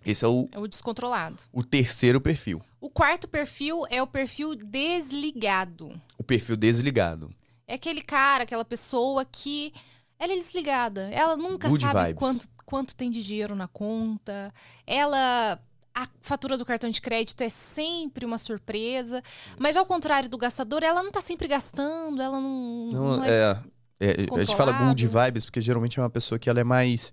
esse 0.04 0.24
é 0.24 0.28
o, 0.28 0.48
É 0.52 0.58
o 0.58 0.66
descontrolado. 0.66 1.36
o 1.52 1.62
terceiro 1.62 2.20
perfil. 2.20 2.62
O 2.80 2.88
quarto 2.90 3.26
perfil 3.28 3.82
é 3.90 4.02
o 4.02 4.06
perfil 4.06 4.54
desligado. 4.54 6.00
O 6.18 6.24
perfil 6.24 6.56
desligado. 6.56 7.34
É 7.66 7.74
aquele 7.74 8.02
cara, 8.02 8.44
aquela 8.44 8.64
pessoa 8.64 9.24
que 9.24 9.72
ela 10.18 10.32
é 10.32 10.36
desligada. 10.36 11.08
Ela 11.10 11.36
nunca 11.36 11.68
Good 11.68 11.82
sabe 11.82 12.00
vibes. 12.00 12.18
quanto, 12.18 12.48
quanto 12.64 12.96
tem 12.96 13.10
de 13.10 13.22
dinheiro 13.22 13.54
na 13.54 13.68
conta. 13.68 14.52
Ela. 14.86 15.58
A 15.94 16.08
fatura 16.20 16.58
do 16.58 16.64
cartão 16.64 16.90
de 16.90 17.00
crédito 17.00 17.42
é 17.42 17.48
sempre 17.48 18.26
uma 18.26 18.38
surpresa. 18.38 19.22
Mas 19.58 19.76
ao 19.76 19.86
contrário 19.86 20.28
do 20.28 20.36
gastador, 20.36 20.82
ela 20.82 21.02
não 21.02 21.12
tá 21.12 21.20
sempre 21.20 21.46
gastando, 21.46 22.20
ela 22.20 22.40
não. 22.40 22.88
Não, 22.90 23.16
não 23.18 23.24
é, 23.24 23.60
é, 24.00 24.16
a 24.34 24.44
gente 24.44 24.56
fala 24.56 24.72
good 24.72 25.06
vibes 25.06 25.44
porque 25.44 25.60
geralmente 25.60 25.98
é 25.98 26.02
uma 26.02 26.10
pessoa 26.10 26.38
que 26.38 26.50
ela 26.50 26.60
é 26.60 26.64
mais 26.64 27.12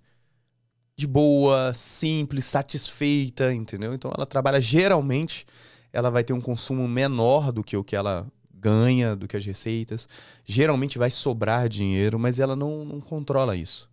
de 0.96 1.08
boa, 1.08 1.74
simples, 1.74 2.46
satisfeita, 2.46 3.54
entendeu? 3.54 3.94
Então 3.94 4.12
ela 4.16 4.26
trabalha 4.26 4.60
geralmente, 4.60 5.46
ela 5.94 6.10
vai 6.10 6.24
ter 6.24 6.34
um 6.34 6.42
consumo 6.42 6.88
menor 6.88 7.52
do 7.52 7.64
que 7.64 7.78
o 7.78 7.84
que 7.84 7.96
ela 7.96 8.28
ganha, 8.54 9.16
do 9.16 9.28
que 9.28 9.38
as 9.38 9.46
receitas. 9.46 10.08
Geralmente 10.46 10.98
vai 10.98 11.10
sobrar 11.10 11.68
dinheiro, 11.70 12.20
mas 12.20 12.40
ela 12.40 12.56
não, 12.56 12.86
não 12.86 13.00
controla 13.00 13.56
isso. 13.56 13.91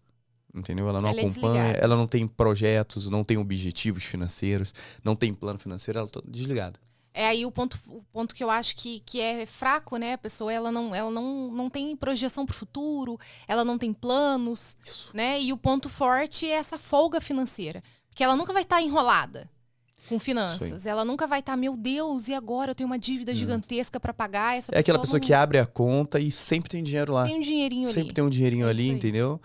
Entendeu? 0.54 0.88
Ela 0.88 0.98
não 1.00 1.10
Ela 1.10 1.20
é 1.20 1.24
acompanha, 1.24 1.52
desligada. 1.62 1.78
ela 1.84 1.96
não 1.96 2.06
tem 2.06 2.26
projetos, 2.26 3.10
não 3.10 3.22
tem 3.22 3.36
objetivos 3.36 4.02
financeiros, 4.04 4.72
não 5.04 5.14
tem 5.14 5.32
plano 5.34 5.58
financeiro, 5.58 5.98
ela 5.98 6.08
tá 6.08 6.20
desligada. 6.26 6.80
É 7.14 7.26
aí 7.26 7.44
o 7.44 7.50
ponto, 7.50 7.78
o 7.88 8.02
ponto 8.12 8.34
que 8.34 8.44
eu 8.44 8.50
acho 8.50 8.76
que, 8.76 9.00
que 9.00 9.20
é 9.20 9.44
fraco, 9.44 9.96
né? 9.96 10.12
A 10.12 10.18
pessoa 10.18 10.52
ela 10.52 10.70
não, 10.70 10.94
ela 10.94 11.10
não, 11.10 11.50
não 11.50 11.68
tem 11.68 11.94
projeção 11.96 12.46
pro 12.46 12.54
futuro, 12.54 13.18
ela 13.48 13.64
não 13.64 13.76
tem 13.76 13.92
planos, 13.92 14.76
Isso. 14.84 15.10
né? 15.12 15.40
E 15.40 15.52
o 15.52 15.56
ponto 15.56 15.88
forte 15.88 16.46
é 16.46 16.50
essa 16.54 16.78
folga 16.78 17.20
financeira. 17.20 17.82
Porque 18.08 18.22
ela 18.22 18.36
nunca 18.36 18.52
vai 18.52 18.62
estar 18.62 18.80
enrolada 18.80 19.50
com 20.08 20.18
finanças. 20.18 20.86
Ela 20.86 21.04
nunca 21.04 21.26
vai 21.26 21.40
estar, 21.40 21.56
meu 21.56 21.76
Deus, 21.76 22.28
e 22.28 22.34
agora 22.34 22.70
eu 22.70 22.74
tenho 22.74 22.86
uma 22.88 22.98
dívida 22.98 23.34
gigantesca 23.34 23.98
pra 24.00 24.14
pagar. 24.14 24.56
Essa 24.56 24.72
É 24.72 24.78
aquela 24.78 24.98
pessoa 24.98 25.18
não 25.20 25.26
que 25.26 25.34
abre 25.34 25.58
a 25.58 25.66
conta 25.66 26.18
e 26.20 26.30
sempre 26.30 26.70
tem 26.70 26.82
dinheiro 26.84 27.12
lá. 27.12 27.24
tem 27.26 27.36
um 27.36 27.40
dinheirinho 27.40 27.88
Sempre 27.88 28.02
ali. 28.02 28.12
tem 28.14 28.24
um 28.24 28.30
dinheirinho 28.30 28.66
É 28.66 28.70
ali, 28.70 28.82
isso 28.96 29.06
aí. 29.06 29.40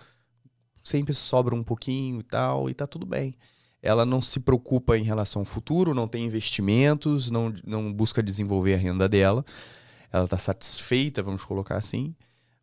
Sempre 0.84 1.14
sobra 1.14 1.54
um 1.54 1.64
pouquinho 1.64 2.20
e 2.20 2.22
tal, 2.22 2.68
e 2.68 2.74
tá 2.74 2.86
tudo 2.86 3.06
bem. 3.06 3.34
Ela 3.82 4.04
não 4.04 4.20
se 4.20 4.38
preocupa 4.38 4.98
em 4.98 5.02
relação 5.02 5.40
ao 5.40 5.46
futuro, 5.46 5.94
não 5.94 6.06
tem 6.06 6.26
investimentos, 6.26 7.30
não, 7.30 7.52
não 7.66 7.92
busca 7.92 8.22
desenvolver 8.22 8.74
a 8.74 8.78
renda 8.78 9.08
dela. 9.08 9.42
Ela 10.12 10.28
tá 10.28 10.38
satisfeita, 10.38 11.22
vamos 11.22 11.44
colocar 11.44 11.76
assim. 11.76 12.14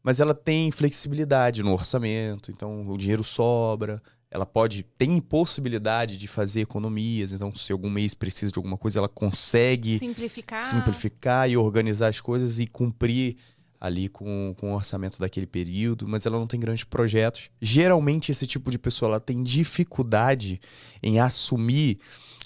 Mas 0.03 0.19
ela 0.19 0.33
tem 0.33 0.71
flexibilidade 0.71 1.63
no 1.63 1.73
orçamento, 1.73 2.51
então 2.51 2.87
o 2.87 2.97
dinheiro 2.97 3.23
sobra. 3.23 4.01
Ela 4.29 4.45
pode, 4.45 4.83
tem 4.83 5.19
possibilidade 5.19 6.15
de 6.15 6.27
fazer 6.27 6.61
economias, 6.61 7.33
então 7.33 7.53
se 7.53 7.71
algum 7.71 7.89
mês 7.89 8.13
precisa 8.13 8.51
de 8.51 8.57
alguma 8.57 8.77
coisa, 8.77 8.99
ela 8.99 9.09
consegue 9.09 9.99
Simplificar. 9.99 10.61
simplificar 10.61 11.49
e 11.49 11.57
organizar 11.57 12.07
as 12.07 12.21
coisas 12.21 12.59
e 12.59 12.65
cumprir 12.65 13.35
ali 13.81 14.07
com, 14.07 14.53
com 14.59 14.71
o 14.71 14.75
orçamento 14.75 15.17
daquele 15.17 15.47
período, 15.47 16.07
mas 16.07 16.27
ela 16.27 16.37
não 16.37 16.45
tem 16.45 16.59
grandes 16.59 16.83
projetos. 16.83 17.49
Geralmente, 17.59 18.31
esse 18.31 18.45
tipo 18.45 18.69
de 18.69 18.77
pessoa 18.77 19.09
ela 19.09 19.19
tem 19.19 19.41
dificuldade 19.41 20.61
em 21.01 21.19
assumir 21.19 21.97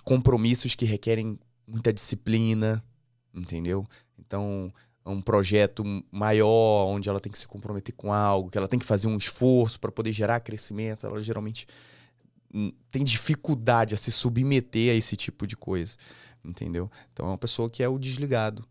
compromissos 0.05 0.75
que 0.75 0.85
requerem 0.85 1.37
muita 1.67 1.91
disciplina, 1.91 2.81
entendeu? 3.33 3.85
Então, 4.17 4.71
é 5.03 5.09
um 5.09 5.21
projeto 5.21 5.83
maior, 6.09 6.85
onde 6.87 7.09
ela 7.09 7.19
tem 7.19 7.29
que 7.29 7.37
se 7.37 7.47
comprometer 7.47 7.93
com 7.93 8.13
algo, 8.13 8.49
que 8.49 8.57
ela 8.57 8.67
tem 8.67 8.79
que 8.79 8.85
fazer 8.85 9.07
um 9.07 9.17
esforço 9.17 9.77
para 9.77 9.91
poder 9.91 10.13
gerar 10.13 10.39
crescimento, 10.39 11.05
ela 11.05 11.19
geralmente 11.19 11.67
hum, 12.53 12.71
tem 12.89 13.03
dificuldade 13.03 13.93
a 13.93 13.97
se 13.97 14.09
submeter 14.09 14.93
a 14.93 14.95
esse 14.95 15.17
tipo 15.17 15.45
de 15.45 15.57
coisa, 15.57 15.97
entendeu? 16.43 16.89
Então 17.11 17.25
é 17.25 17.29
uma 17.29 17.37
pessoa 17.37 17.69
que 17.69 17.83
é 17.83 17.89
o 17.89 17.99
desligado, 17.99 18.65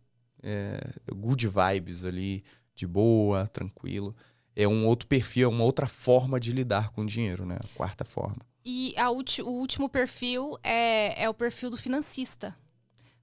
é 0.45 0.79
good 1.15 1.49
vibes 1.49 2.05
ali, 2.05 2.45
de 2.75 2.87
boa, 2.87 3.47
tranquilo. 3.49 4.15
É 4.55 4.69
um 4.69 4.87
outro 4.87 5.09
perfil, 5.09 5.51
é 5.51 5.53
uma 5.53 5.65
outra 5.65 5.87
forma 5.87 6.39
de 6.39 6.53
lidar 6.53 6.91
com 6.93 7.01
o 7.03 7.07
dinheiro, 7.07 7.45
né? 7.45 7.57
A 7.57 7.77
quarta 7.77 8.05
forma. 8.05 8.37
E 8.65 8.95
a 8.97 9.11
ulti- 9.11 9.43
o 9.43 9.49
último 9.49 9.89
perfil 9.89 10.57
é, 10.63 11.25
é 11.25 11.29
o 11.29 11.35
perfil 11.35 11.71
do 11.71 11.77
financista. 11.77 12.57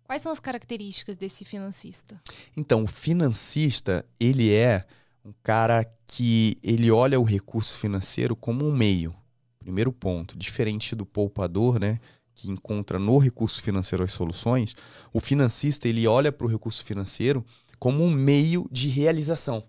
Quais 0.04 0.22
são 0.22 0.32
as 0.32 0.40
características 0.42 1.16
desse 1.16 1.46
financista? 1.46 2.20
Então, 2.58 2.84
o 2.84 2.88
financista, 2.88 4.06
ele 4.20 4.54
é 4.54 4.86
um 5.24 5.32
cara 5.42 5.86
que 6.06 6.58
ele 6.62 6.92
olha 6.92 7.20
o 7.20 7.24
recurso 7.24 7.78
financeiro 7.78 8.36
como 8.36 8.68
um 8.68 8.76
meio. 8.76 9.16
Primeiro 9.58 9.94
ponto, 9.94 10.38
diferente 10.38 10.96
do 10.96 11.06
poupador, 11.06 11.80
né, 11.80 11.98
que 12.42 12.52
encontra 12.52 12.98
no 12.98 13.18
recurso 13.18 13.62
financeiro 13.62 14.04
as 14.04 14.12
soluções, 14.12 14.76
o 15.14 15.20
financista 15.20 15.88
ele 15.88 16.08
olha 16.08 16.32
para 16.32 16.46
o 16.46 16.50
recurso 16.50 16.84
financeiro 16.84 17.46
como 17.78 18.04
um 18.04 18.10
meio 18.10 18.68
de 18.72 18.88
realização. 18.90 19.64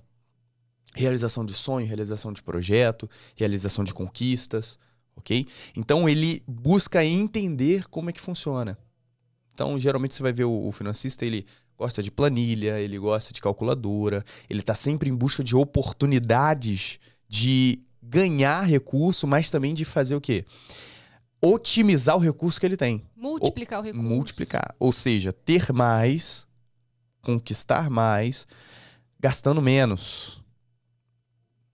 Realização 0.94 1.44
de 1.44 1.54
sonho, 1.54 1.86
realização 1.86 2.32
de 2.32 2.42
projeto, 2.42 3.08
realização 3.36 3.84
de 3.84 3.94
conquistas, 3.94 4.78
ok? 5.16 5.46
Então 5.76 6.08
ele 6.08 6.42
busca 6.46 7.04
entender 7.04 7.88
como 7.88 8.10
é 8.10 8.12
que 8.12 8.20
funciona. 8.20 8.78
Então, 9.54 9.78
geralmente 9.78 10.14
você 10.14 10.22
vai 10.22 10.32
ver 10.32 10.44
o, 10.44 10.68
o 10.68 10.72
financista, 10.72 11.26
ele 11.26 11.46
gosta 11.76 12.02
de 12.02 12.10
planilha, 12.10 12.80
ele 12.80 12.98
gosta 12.98 13.32
de 13.32 13.40
calculadora, 13.40 14.24
ele 14.48 14.60
está 14.60 14.74
sempre 14.74 15.10
em 15.10 15.14
busca 15.14 15.44
de 15.44 15.54
oportunidades 15.54 16.98
de 17.28 17.82
ganhar 18.02 18.62
recurso, 18.62 19.26
mas 19.26 19.50
também 19.50 19.74
de 19.74 19.84
fazer 19.84 20.14
o 20.14 20.20
quê? 20.20 20.44
Otimizar 21.44 22.16
o 22.16 22.20
recurso 22.20 22.60
que 22.60 22.66
ele 22.66 22.76
tem. 22.76 23.04
Multiplicar 23.16 23.80
o 23.80 23.82
recurso. 23.82 24.06
Multiplicar. 24.06 24.74
Ou 24.78 24.92
seja, 24.92 25.32
ter 25.32 25.72
mais, 25.72 26.46
conquistar 27.20 27.90
mais, 27.90 28.46
gastando 29.18 29.60
menos. 29.60 30.40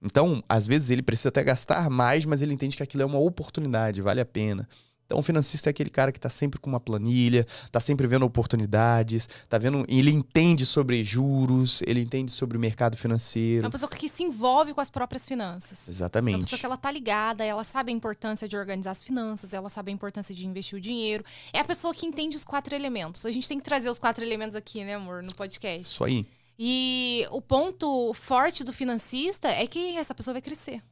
Então, 0.03 0.43
às 0.49 0.67
vezes 0.67 0.91
ele 0.91 1.03
precisa 1.03 1.29
até 1.29 1.43
gastar 1.43 1.91
mais, 1.91 2.25
mas 2.25 2.41
ele 2.41 2.55
entende 2.55 2.77
que 2.77 2.83
aquilo 2.83 3.03
é 3.03 3.07
uma 3.07 3.19
oportunidade, 3.19 4.01
vale 4.01 4.21
a 4.21 4.27
pena. 4.27 4.69
Então, 5.09 5.21
o 5.21 5.23
financista 5.23 5.71
é 5.71 5.73
aquele 5.73 5.89
cara 5.89 6.13
que 6.13 6.19
está 6.19 6.29
sempre 6.29 6.61
com 6.61 6.69
uma 6.69 6.79
planilha, 6.79 7.47
está 7.65 7.81
sempre 7.81 8.07
vendo 8.07 8.27
oportunidades, 8.27 9.27
tá 9.49 9.57
vendo, 9.57 9.87
ele 9.89 10.11
entende 10.11 10.67
sobre 10.67 11.03
juros, 11.03 11.81
ele 11.87 12.03
entende 12.03 12.31
sobre 12.31 12.59
o 12.59 12.61
mercado 12.61 12.93
É 12.93 12.97
financeiro. 12.99 13.65
uma 13.65 13.71
pessoa 13.71 13.89
que 13.89 14.07
se 14.07 14.23
envolve 14.23 14.75
com 14.75 14.83
as 14.83 14.91
próprias 14.91 15.27
finanças. 15.27 15.89
É 15.89 15.91
uma 15.91 15.95
Exatamente. 15.97 16.41
pessoa 16.41 16.59
que 16.59 16.67
ela 16.67 16.77
tá 16.77 16.91
ligada, 16.93 17.43
ela 17.43 17.65
sabe 17.65 17.91
a 17.91 17.95
importância 17.95 18.47
de 18.47 18.55
organizar 18.55 18.91
as 18.91 19.03
finanças, 19.03 19.55
ela 19.55 19.71
sabe 19.71 19.91
a 19.91 19.95
importância 19.95 20.35
de 20.35 20.47
investir 20.47 20.77
o 20.77 20.81
dinheiro. 20.81 21.25
É 21.55 21.61
a 21.61 21.65
pessoa 21.65 21.95
que 21.95 22.05
entende 22.05 22.37
os 22.37 22.45
quatro 22.45 22.75
elementos. 22.75 23.25
A 23.25 23.31
gente 23.31 23.49
tem 23.49 23.57
que 23.57 23.65
trazer 23.65 23.89
os 23.89 23.99
quatro 23.99 24.23
elementos 24.23 24.55
aqui, 24.55 24.85
né, 24.85 24.97
amor, 24.97 25.23
no 25.23 25.35
podcast. 25.35 25.91
Isso 25.91 26.05
aí. 26.05 26.27
E 26.59 27.27
o 27.31 27.41
ponto 27.41 28.13
forte 28.13 28.63
do 28.63 28.75
financista 28.75 29.49
é 29.49 29.67
que 29.67 29.97
essa 29.97 30.15
pessoa 30.15 30.35
vai 30.35 30.43
crescer. 30.43 30.83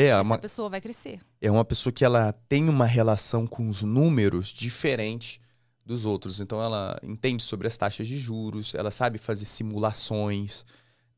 É 0.00 0.06
Essa 0.10 0.22
uma, 0.22 0.38
pessoa 0.38 0.68
vai 0.68 0.80
crescer. 0.80 1.18
é 1.40 1.50
uma 1.50 1.64
pessoa 1.64 1.92
que 1.92 2.04
ela 2.04 2.32
tem 2.48 2.68
uma 2.68 2.86
relação 2.86 3.48
com 3.48 3.68
os 3.68 3.82
números 3.82 4.48
diferente 4.48 5.40
dos 5.84 6.04
outros. 6.04 6.40
Então 6.40 6.62
ela 6.62 6.96
entende 7.02 7.42
sobre 7.42 7.66
as 7.66 7.76
taxas 7.76 8.06
de 8.06 8.16
juros, 8.16 8.76
ela 8.76 8.92
sabe 8.92 9.18
fazer 9.18 9.44
simulações. 9.44 10.64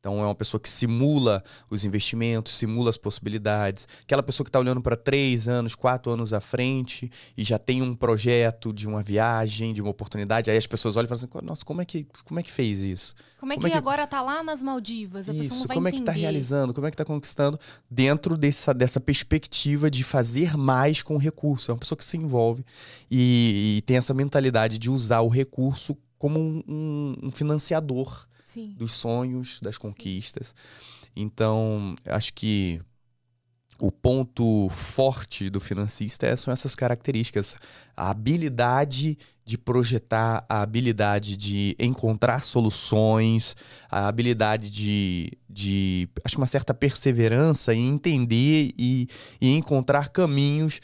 Então 0.01 0.19
é 0.19 0.25
uma 0.25 0.33
pessoa 0.33 0.59
que 0.59 0.67
simula 0.67 1.43
os 1.69 1.85
investimentos, 1.85 2.57
simula 2.57 2.89
as 2.89 2.97
possibilidades. 2.97 3.87
Aquela 4.01 4.23
pessoa 4.23 4.43
que 4.43 4.49
está 4.49 4.57
olhando 4.59 4.81
para 4.81 4.95
três 4.95 5.47
anos, 5.47 5.75
quatro 5.75 6.11
anos 6.11 6.33
à 6.33 6.41
frente 6.41 7.09
e 7.37 7.43
já 7.43 7.59
tem 7.59 7.83
um 7.83 7.93
projeto 7.93 8.73
de 8.73 8.87
uma 8.87 9.03
viagem, 9.03 9.75
de 9.75 9.79
uma 9.81 9.91
oportunidade. 9.91 10.49
Aí 10.49 10.57
as 10.57 10.65
pessoas 10.65 10.97
olham 10.97 11.05
e 11.05 11.07
falam 11.07 11.23
assim: 11.31 11.45
Nossa, 11.45 11.63
como 11.63 11.83
é 11.83 11.85
que, 11.85 12.07
como 12.25 12.39
é 12.39 12.43
que 12.43 12.51
fez 12.51 12.79
isso? 12.79 13.13
Como 13.39 13.53
é 13.53 13.55
Como 13.55 13.67
que, 13.67 13.73
é 13.73 13.73
que- 13.73 13.77
agora 13.77 14.07
tá 14.07 14.23
lá 14.23 14.41
nas 14.41 14.63
Maldivas? 14.63 15.29
A 15.29 15.33
Isso, 15.33 15.59
não 15.59 15.67
vai 15.67 15.75
como 15.75 15.87
é 15.87 15.91
que 15.91 16.01
tá 16.01 16.11
realizando, 16.11 16.73
como 16.73 16.87
é 16.87 16.91
que 16.91 16.97
tá 16.97 17.05
conquistando 17.05 17.59
dentro 17.89 18.35
dessa, 18.35 18.73
dessa 18.73 18.99
perspectiva 18.99 19.89
de 19.91 20.03
fazer 20.03 20.57
mais 20.57 21.03
com 21.03 21.13
o 21.13 21.19
recurso. 21.19 21.69
É 21.69 21.73
uma 21.75 21.79
pessoa 21.79 21.95
que 21.97 22.05
se 22.05 22.17
envolve 22.17 22.65
e, 23.09 23.75
e 23.77 23.81
tem 23.83 23.97
essa 23.97 24.15
mentalidade 24.15 24.79
de 24.79 24.89
usar 24.89 25.21
o 25.21 25.27
recurso 25.27 25.95
como 26.17 26.39
um, 26.39 26.63
um- 26.67 27.15
um 27.27 27.31
financiador 27.31 28.25
Sim. 28.51 28.75
dos 28.77 28.91
sonhos, 28.93 29.59
das 29.61 29.77
conquistas. 29.77 30.53
Então, 31.15 31.95
acho 32.05 32.33
que 32.33 32.81
o 33.79 33.91
ponto 33.91 34.67
forte 34.69 35.49
do 35.49 35.59
financista 35.59 36.27
é- 36.27 36.35
são 36.35 36.53
essas 36.53 36.75
características. 36.75 37.55
A 37.95 38.09
habilidade 38.11 39.17
de 39.45 39.57
projetar, 39.57 40.45
a 40.49 40.61
habilidade 40.61 41.35
de 41.37 41.75
encontrar 41.79 42.43
soluções, 42.43 43.55
a 43.89 44.07
habilidade 44.07 44.69
de, 44.69 45.31
de 45.49 46.09
acho 46.23 46.37
uma 46.37 46.45
certa 46.45 46.73
perseverança 46.73 47.73
em 47.73 47.87
entender 47.87 48.71
e, 48.77 49.07
e 49.39 49.49
encontrar 49.49 50.09
caminhos 50.09 50.79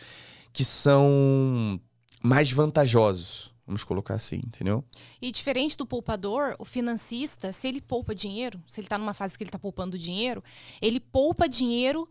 que 0.51 0.63
são 0.65 1.79
mais 2.23 2.51
vantajosos. 2.51 3.53
Vamos 3.67 3.83
colocar 3.83 4.13
assim, 4.13 4.37
entendeu? 4.37 4.81
E 5.21 5.29
diferente 5.29 5.75
do 5.75 5.85
poupador, 5.85 6.55
o 6.57 6.63
financista, 6.63 7.51
se 7.51 7.67
ele 7.67 7.81
poupa 7.81 8.15
dinheiro, 8.15 8.63
se 8.65 8.79
ele 8.79 8.87
tá 8.87 8.97
numa 8.97 9.13
fase 9.13 9.37
que 9.37 9.43
ele 9.43 9.51
tá 9.51 9.59
poupando 9.59 9.97
dinheiro, 9.97 10.41
ele 10.81 11.01
poupa 11.01 11.49
dinheiro 11.49 12.09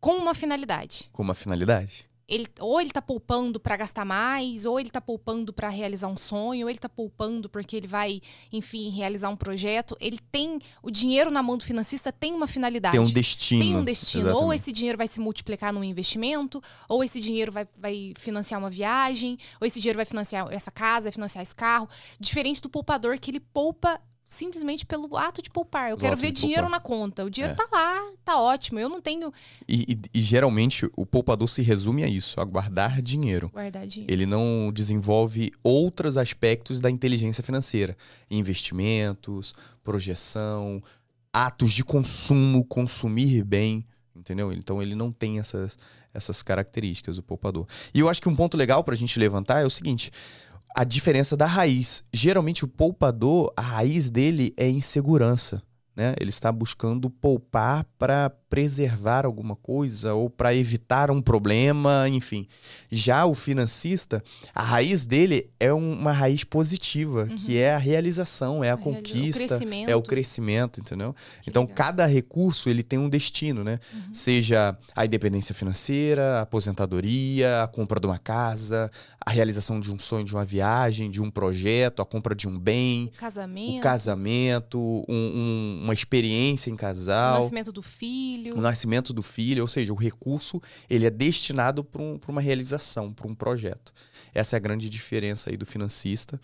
com 0.00 0.16
uma 0.16 0.34
finalidade. 0.34 1.08
Com 1.12 1.22
uma 1.22 1.34
finalidade. 1.34 2.08
Ele, 2.28 2.46
ou 2.58 2.80
ele 2.80 2.90
tá 2.90 3.00
poupando 3.00 3.60
para 3.60 3.76
gastar 3.76 4.04
mais, 4.04 4.64
ou 4.64 4.80
ele 4.80 4.90
tá 4.90 5.00
poupando 5.00 5.52
para 5.52 5.68
realizar 5.68 6.08
um 6.08 6.16
sonho, 6.16 6.66
ou 6.66 6.70
ele 6.70 6.78
tá 6.78 6.88
poupando 6.88 7.48
porque 7.48 7.76
ele 7.76 7.86
vai, 7.86 8.20
enfim, 8.52 8.90
realizar 8.90 9.28
um 9.28 9.36
projeto. 9.36 9.96
Ele 10.00 10.18
tem 10.32 10.58
o 10.82 10.90
dinheiro 10.90 11.30
na 11.30 11.42
mão 11.42 11.56
do 11.56 11.64
financista 11.64 12.10
tem 12.10 12.32
uma 12.32 12.48
finalidade. 12.48 12.96
Tem 12.96 13.06
um 13.06 13.10
destino. 13.10 13.62
Tem 13.62 13.76
um 13.76 13.84
destino. 13.84 14.22
Exatamente. 14.24 14.44
Ou 14.44 14.52
esse 14.52 14.72
dinheiro 14.72 14.98
vai 14.98 15.06
se 15.06 15.20
multiplicar 15.20 15.72
num 15.72 15.84
investimento, 15.84 16.60
ou 16.88 17.04
esse 17.04 17.20
dinheiro 17.20 17.52
vai, 17.52 17.68
vai 17.76 18.12
financiar 18.16 18.58
uma 18.58 18.70
viagem, 18.70 19.38
ou 19.60 19.66
esse 19.66 19.80
dinheiro 19.80 19.96
vai 19.96 20.06
financiar 20.06 20.52
essa 20.52 20.70
casa, 20.70 21.04
vai 21.04 21.12
financiar 21.12 21.42
esse 21.42 21.54
carro. 21.54 21.88
Diferente 22.18 22.60
do 22.60 22.68
poupador 22.68 23.18
que 23.18 23.30
ele 23.30 23.40
poupa 23.40 24.00
simplesmente 24.28 24.84
pelo 24.84 25.16
ato 25.16 25.40
de 25.40 25.48
poupar. 25.48 25.88
Eu 25.90 25.96
quero 25.96 26.16
ver 26.16 26.32
dinheiro 26.32 26.62
poupar. 26.64 26.78
na 26.78 26.80
conta. 26.80 27.24
O 27.24 27.30
dinheiro 27.30 27.54
É. 27.54 27.56
tá 27.56 27.68
lá, 27.72 28.12
tá 28.24 28.40
ótimo. 28.40 28.78
Eu 28.80 28.88
não 28.88 29.00
tenho 29.00 29.32
E, 29.68 29.92
e- 29.92 30.18
e 30.18 30.20
geralmente 30.20 30.90
o 30.96 31.06
poupador 31.06 31.48
se 31.48 31.62
resume 31.62 32.02
a 32.02 32.08
isso, 32.08 32.40
a 32.40 32.44
guardar 32.44 33.00
dinheiro. 33.00 33.48
guardar 33.50 33.86
dinheiro. 33.86 34.12
Ele 34.12 34.26
não 34.26 34.72
desenvolve 34.74 35.52
outros 35.62 36.16
aspectos 36.16 36.80
da 36.80 36.90
inteligência 36.90 37.42
financeira. 37.42 37.96
Investimentos, 38.30 39.54
projeção, 39.84 40.82
atos 41.32 41.72
de 41.72 41.84
consumo, 41.84 42.64
consumir 42.64 43.44
bem, 43.44 43.86
entendeu? 44.14 44.52
Então 44.52 44.82
ele 44.82 44.94
não 44.94 45.12
tem 45.12 45.38
essas, 45.38 45.78
essas 46.12 46.42
características, 46.42 47.18
o 47.18 47.22
poupador. 47.22 47.66
E 47.94 48.00
eu 48.00 48.08
acho 48.08 48.20
que 48.20 48.28
um 48.28 48.34
ponto 48.34 48.56
legal 48.56 48.82
pra 48.82 48.96
gente 48.96 49.18
levantar 49.18 49.60
é 49.60 49.66
o 49.66 49.70
seguinte: 49.70 50.10
a 50.76 50.84
diferença 50.84 51.34
da 51.34 51.46
raiz. 51.46 52.04
Geralmente 52.12 52.62
o 52.62 52.68
poupador, 52.68 53.50
a 53.56 53.62
raiz 53.62 54.10
dele 54.10 54.52
é 54.58 54.68
insegurança. 54.68 55.62
Né? 55.96 56.14
Ele 56.20 56.28
está 56.28 56.52
buscando 56.52 57.08
poupar 57.08 57.86
para 57.98 58.28
preservar 58.50 59.24
alguma 59.24 59.56
coisa 59.56 60.12
ou 60.12 60.28
para 60.28 60.54
evitar 60.54 61.10
um 61.10 61.22
problema, 61.22 62.06
enfim. 62.08 62.46
Já 62.92 63.24
o 63.24 63.34
financista, 63.34 64.22
a 64.54 64.62
raiz 64.62 65.04
dele 65.06 65.50
é 65.58 65.72
um- 65.72 65.92
uma 65.94 66.12
raiz 66.12 66.44
positiva, 66.44 67.26
que 67.28 67.56
é 67.58 67.74
a 67.74 67.78
realização, 67.78 68.62
é 68.62 68.68
a, 68.70 68.74
A 68.74 68.76
o 68.76 68.78
conquista, 68.78 69.46
crescimento. 69.46 69.88
é 69.88 69.96
o 69.96 70.02
crescimento, 70.02 70.80
entendeu? 70.80 71.14
Que 71.42 71.48
então, 71.50 71.62
legal. 71.62 71.74
cada 71.76 72.04
recurso 72.06 72.68
ele 72.68 72.82
tem 72.82 72.98
um 72.98 73.08
destino, 73.08 73.64
né? 73.64 73.80
Uhum. 73.92 74.12
Seja 74.14 74.76
a 74.94 75.04
independência 75.06 75.54
financeira, 75.54 76.38
a 76.38 76.42
aposentadoria, 76.42 77.62
a 77.62 77.66
compra 77.68 77.98
de 77.98 78.06
uma 78.06 78.18
casa, 78.18 78.90
a 79.24 79.30
realização 79.30 79.80
de 79.80 79.90
um 79.92 79.98
sonho, 79.98 80.24
de 80.24 80.34
uma 80.34 80.44
viagem, 80.44 81.10
de 81.10 81.20
um 81.20 81.30
projeto, 81.30 82.00
a 82.00 82.06
compra 82.06 82.34
de 82.34 82.46
um 82.46 82.56
bem, 82.58 83.06
O 83.06 83.18
casamento, 83.18 83.78
o 83.78 83.80
casamento, 83.82 85.04
um- 85.08 85.82
um- 85.82 85.85
uma 85.86 85.94
experiência 85.94 86.70
em 86.70 86.74
o 86.74 86.76
casal 86.76 87.42
nascimento 87.42 87.72
do 87.72 87.82
filho. 87.82 88.56
o 88.56 88.60
nascimento 88.60 89.12
do 89.12 89.22
filho, 89.22 89.62
ou 89.62 89.68
seja, 89.68 89.92
o 89.92 89.96
recurso 89.96 90.60
ele 90.90 91.06
é 91.06 91.10
destinado 91.10 91.82
para 91.82 92.02
um, 92.02 92.18
uma 92.28 92.40
realização, 92.40 93.12
para 93.12 93.26
um 93.26 93.34
projeto. 93.34 93.92
Essa 94.34 94.56
é 94.56 94.58
a 94.58 94.60
grande 94.60 94.90
diferença 94.90 95.50
aí 95.50 95.56
do 95.56 95.64
financista. 95.64 96.40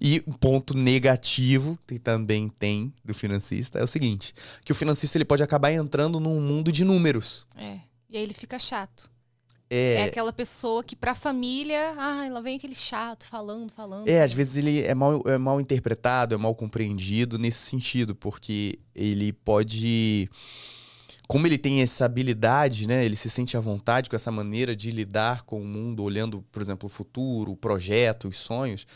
E 0.00 0.22
um 0.26 0.32
ponto 0.32 0.74
negativo 0.74 1.78
que 1.86 1.98
também 1.98 2.48
tem 2.48 2.92
do 3.04 3.14
financista 3.14 3.78
é 3.78 3.84
o 3.84 3.86
seguinte, 3.86 4.34
que 4.64 4.72
o 4.72 4.74
financista 4.74 5.18
ele 5.18 5.24
pode 5.24 5.42
acabar 5.42 5.70
entrando 5.70 6.18
num 6.18 6.40
mundo 6.40 6.72
de 6.72 6.84
números. 6.84 7.46
É. 7.56 7.80
E 8.08 8.16
aí 8.16 8.22
ele 8.22 8.34
fica 8.34 8.58
chato. 8.58 9.10
É, 9.68 9.94
É, 9.94 10.04
aquela 10.04 10.32
pessoa 10.32 10.84
que 10.84 10.94
pra 10.94 11.14
família, 11.14 11.94
ai, 11.96 12.30
lá 12.30 12.40
vem 12.40 12.56
aquele 12.56 12.74
chato 12.74 13.26
falando, 13.26 13.72
falando. 13.72 14.08
é, 14.08 14.22
às 14.22 14.32
vezes 14.32 14.56
ele 14.56 14.82
é 14.82 14.94
mal, 14.94 15.22
é 15.26 15.36
mal 15.36 15.60
interpretado, 15.60 16.34
é 16.34 16.38
mal 16.38 16.54
compreendido 16.54 17.38
nesse 17.38 17.58
sentido, 17.58 18.14
porque 18.14 18.78
ele 18.94 19.32
pode 19.32 20.30
como 21.26 21.44
ele 21.46 21.58
tem 21.58 21.82
essa 21.82 22.04
habilidade, 22.04 22.86
né? 22.86 23.04
Ele 23.04 23.16
se 23.16 23.28
sente 23.28 23.56
à 23.56 23.60
vontade 23.60 24.08
com 24.08 24.14
essa 24.14 24.30
maneira 24.30 24.76
de 24.76 24.92
lidar 24.92 25.42
com 25.42 25.60
o 25.60 25.64
mundo, 25.64 26.04
olhando, 26.04 26.44
por 26.52 26.62
exemplo, 26.62 26.86
o 26.86 26.90
futuro, 26.90 27.50
o 27.52 27.56
projeto, 27.56 28.28
os 28.28 28.36
sonhos. 28.38 28.86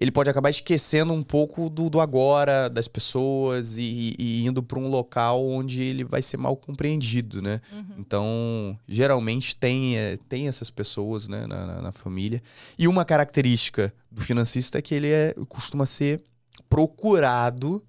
Ele 0.00 0.10
pode 0.10 0.28
acabar 0.28 0.50
esquecendo 0.50 1.12
um 1.12 1.22
pouco 1.22 1.70
do, 1.70 1.88
do 1.88 2.00
agora, 2.00 2.68
das 2.68 2.88
pessoas 2.88 3.76
e, 3.78 4.16
e 4.18 4.44
indo 4.44 4.60
para 4.62 4.78
um 4.78 4.88
local 4.88 5.44
onde 5.46 5.80
ele 5.80 6.02
vai 6.02 6.20
ser 6.20 6.36
mal 6.38 6.56
compreendido, 6.56 7.40
né? 7.40 7.60
Uhum. 7.72 7.94
Então, 7.98 8.78
geralmente 8.88 9.56
tem, 9.56 9.96
é, 9.96 10.16
tem 10.28 10.48
essas 10.48 10.70
pessoas 10.70 11.28
né, 11.28 11.46
na, 11.46 11.66
na- 11.66 11.82
na 11.82 11.92
família. 11.92 12.42
E 12.76 12.88
uma 12.88 13.04
característica 13.04 13.94
do 14.10 14.20
financista 14.20 14.78
é 14.78 14.82
que 14.82 14.92
ele 14.94 15.08
é, 15.08 15.34
costuma 15.48 15.86
ser 15.86 16.20
procurado 16.68 17.80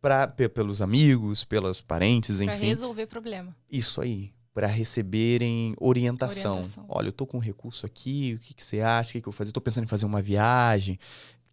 pra, 0.00 0.26
pe- 0.26 0.48
pelos 0.48 0.82
amigos, 0.82 1.44
pelos 1.44 1.80
parentes, 1.80 2.40
enfim. 2.40 2.66
resolver 2.66 3.06
problema. 3.06 3.54
Isso 3.70 4.00
aí. 4.00 4.32
Para 4.52 4.66
receberem 4.66 5.74
orientação. 5.80 6.52
Orientação. 6.56 6.84
Olha, 6.88 7.08
eu 7.08 7.12
tô 7.12 7.26
com 7.26 7.36
um 7.36 7.40
recurso 7.40 7.86
aqui, 7.86 8.34
o 8.36 8.40
que, 8.40 8.52
que 8.52 8.64
você 8.64 8.80
acha? 8.80 9.10
O 9.10 9.12
que, 9.12 9.20
que 9.22 9.28
eu 9.28 9.32
vou 9.32 9.38
fazer? 9.38 9.52
Tô 9.52 9.60
pensando 9.60 9.84
em 9.84 9.88
fazer 9.88 10.04
uma 10.06 10.20
viagem. 10.20 10.98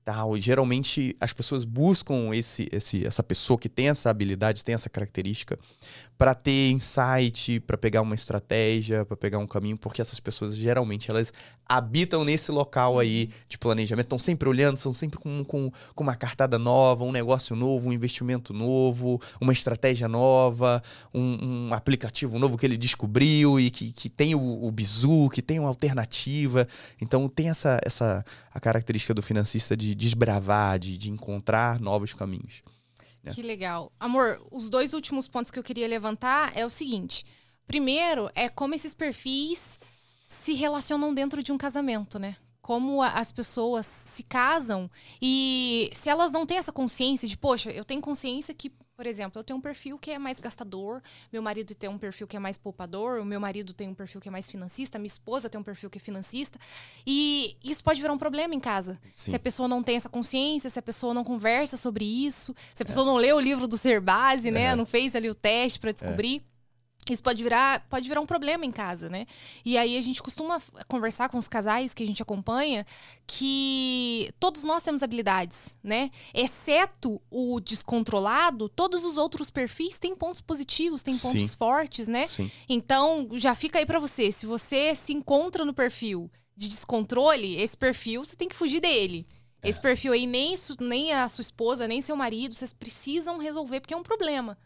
Tal. 0.09 0.35
E 0.35 0.41
geralmente 0.41 1.15
as 1.21 1.33
pessoas 1.33 1.63
buscam 1.63 2.33
esse, 2.33 2.67
esse, 2.71 3.05
essa 3.05 3.21
pessoa 3.21 3.59
que 3.59 3.69
tem 3.69 3.89
essa 3.89 4.09
habilidade, 4.09 4.65
tem 4.65 4.73
essa 4.73 4.89
característica, 4.89 5.59
para 6.17 6.33
ter 6.33 6.71
insight, 6.71 7.61
para 7.61 7.77
pegar 7.77 8.01
uma 8.01 8.13
estratégia, 8.13 9.05
para 9.05 9.15
pegar 9.15 9.37
um 9.37 9.47
caminho, 9.47 9.77
porque 9.77 10.01
essas 10.01 10.19
pessoas 10.19 10.57
geralmente 10.57 11.09
elas 11.09 11.31
habitam 11.65 12.25
nesse 12.25 12.51
local 12.51 12.99
aí 12.99 13.29
de 13.47 13.57
planejamento, 13.57 14.07
estão 14.07 14.19
sempre 14.19 14.49
olhando, 14.49 14.75
estão 14.75 14.91
sempre 14.91 15.17
com, 15.17 15.45
com, 15.45 15.71
com 15.95 16.03
uma 16.03 16.15
cartada 16.15 16.59
nova, 16.59 17.05
um 17.05 17.11
negócio 17.11 17.55
novo, 17.55 17.87
um 17.87 17.93
investimento 17.93 18.51
novo, 18.53 19.21
uma 19.39 19.53
estratégia 19.53 20.09
nova, 20.09 20.83
um, 21.13 21.69
um 21.69 21.73
aplicativo 21.73 22.37
novo 22.37 22.57
que 22.57 22.65
ele 22.65 22.75
descobriu 22.75 23.57
e 23.57 23.69
que, 23.69 23.93
que 23.93 24.09
tem 24.09 24.35
o, 24.35 24.65
o 24.65 24.71
bizu, 24.71 25.29
que 25.29 25.43
tem 25.43 25.59
uma 25.59 25.69
alternativa. 25.69 26.67
Então 26.99 27.29
tem 27.29 27.49
essa, 27.49 27.79
essa 27.85 28.25
a 28.51 28.59
característica 28.59 29.13
do 29.13 29.21
financista 29.21 29.77
de 29.77 29.95
desbravar, 29.99 30.79
de, 30.79 30.97
de 30.97 31.11
encontrar 31.11 31.79
novos 31.79 32.13
caminhos. 32.13 32.63
É. 33.23 33.31
Que 33.31 33.41
legal. 33.41 33.91
Amor, 33.99 34.41
os 34.49 34.69
dois 34.69 34.93
últimos 34.93 35.27
pontos 35.27 35.51
que 35.51 35.59
eu 35.59 35.63
queria 35.63 35.87
levantar 35.87 36.55
é 36.55 36.65
o 36.65 36.69
seguinte. 36.69 37.25
Primeiro, 37.67 38.31
é 38.33 38.47
como 38.47 38.73
esses 38.73 38.95
perfis 38.95 39.77
se 40.23 40.53
relacionam 40.53 41.13
dentro 41.13 41.43
de 41.43 41.51
um 41.51 41.57
casamento, 41.57 42.17
né? 42.17 42.37
Como 42.61 43.01
as 43.01 43.31
pessoas 43.31 43.85
se 43.85 44.23
casam 44.23 44.89
e 45.21 45.89
se 45.93 46.09
elas 46.09 46.31
não 46.31 46.45
têm 46.45 46.57
essa 46.57 46.71
consciência 46.71 47.27
de, 47.27 47.37
poxa, 47.37 47.69
eu 47.71 47.83
tenho 47.83 47.99
consciência 48.01 48.53
que, 48.53 48.71
por 48.99 49.07
exemplo, 49.07 49.39
eu 49.39 49.45
tenho 49.45 49.57
um 49.57 49.61
perfil 49.61 49.97
que 49.97 50.11
é 50.11 50.19
mais 50.19 50.41
gastador, 50.41 51.01
meu 51.31 51.41
marido 51.41 51.73
tem 51.73 51.89
um 51.89 51.97
perfil 51.97 52.27
que 52.27 52.35
é 52.35 52.39
mais 52.39 52.57
poupador, 52.57 53.21
o 53.21 53.23
meu 53.23 53.39
marido 53.39 53.73
tem 53.73 53.87
um 53.87 53.93
perfil 53.93 54.19
que 54.19 54.27
é 54.27 54.31
mais 54.31 54.51
financista, 54.51 54.99
minha 54.99 55.07
esposa 55.07 55.49
tem 55.49 55.57
um 55.57 55.63
perfil 55.63 55.89
que 55.89 55.97
é 55.97 56.01
financista. 56.01 56.59
E 57.07 57.55
isso 57.63 57.81
pode 57.81 58.01
virar 58.01 58.11
um 58.11 58.17
problema 58.17 58.53
em 58.53 58.59
casa. 58.59 58.99
Sim. 59.09 59.31
Se 59.31 59.35
a 59.37 59.39
pessoa 59.39 59.69
não 59.69 59.81
tem 59.81 59.95
essa 59.95 60.09
consciência, 60.09 60.69
se 60.69 60.77
a 60.77 60.81
pessoa 60.81 61.13
não 61.13 61.23
conversa 61.23 61.77
sobre 61.77 62.03
isso, 62.03 62.53
se 62.73 62.83
a 62.83 62.85
pessoa 62.85 63.05
não 63.05 63.15
lê 63.15 63.31
o 63.31 63.39
livro 63.39 63.69
do 63.69 63.77
Ser 63.77 64.01
Base, 64.01 64.51
né? 64.51 64.63
É. 64.63 64.75
Não 64.75 64.85
fez 64.85 65.15
ali 65.15 65.29
o 65.29 65.35
teste 65.35 65.79
pra 65.79 65.93
descobrir. 65.93 66.43
Isso 67.13 67.23
pode 67.23 67.43
virar, 67.43 67.85
pode 67.89 68.07
virar 68.07 68.21
um 68.21 68.25
problema 68.25 68.65
em 68.65 68.71
casa, 68.71 69.09
né? 69.09 69.25
E 69.63 69.77
aí 69.77 69.97
a 69.97 70.01
gente 70.01 70.21
costuma 70.21 70.61
conversar 70.87 71.29
com 71.29 71.37
os 71.37 71.47
casais 71.47 71.93
que 71.93 72.03
a 72.03 72.07
gente 72.07 72.21
acompanha 72.21 72.85
que 73.25 74.31
todos 74.39 74.63
nós 74.63 74.83
temos 74.83 75.03
habilidades, 75.03 75.77
né? 75.83 76.11
Exceto 76.33 77.21
o 77.29 77.59
descontrolado, 77.59 78.69
todos 78.69 79.03
os 79.03 79.17
outros 79.17 79.51
perfis 79.51 79.97
têm 79.97 80.15
pontos 80.15 80.41
positivos, 80.41 81.03
têm 81.03 81.17
pontos 81.17 81.51
Sim. 81.51 81.57
fortes, 81.57 82.07
né? 82.07 82.27
Sim. 82.27 82.51
Então, 82.67 83.27
já 83.33 83.53
fica 83.55 83.79
aí 83.79 83.85
pra 83.85 83.99
você. 83.99 84.31
Se 84.31 84.45
você 84.45 84.95
se 84.95 85.13
encontra 85.13 85.65
no 85.65 85.73
perfil 85.73 86.31
de 86.55 86.67
descontrole, 86.67 87.55
esse 87.55 87.77
perfil 87.77 88.23
você 88.23 88.35
tem 88.35 88.49
que 88.49 88.55
fugir 88.55 88.81
dele. 88.81 89.25
É. 89.61 89.69
Esse 89.69 89.81
perfil 89.81 90.13
aí, 90.13 90.25
nem, 90.25 90.55
nem 90.79 91.13
a 91.13 91.27
sua 91.27 91.41
esposa, 91.41 91.87
nem 91.87 92.01
seu 92.01 92.15
marido, 92.15 92.55
vocês 92.55 92.73
precisam 92.73 93.37
resolver, 93.37 93.79
porque 93.81 93.93
é 93.93 93.97
um 93.97 94.03
problema. 94.03 94.57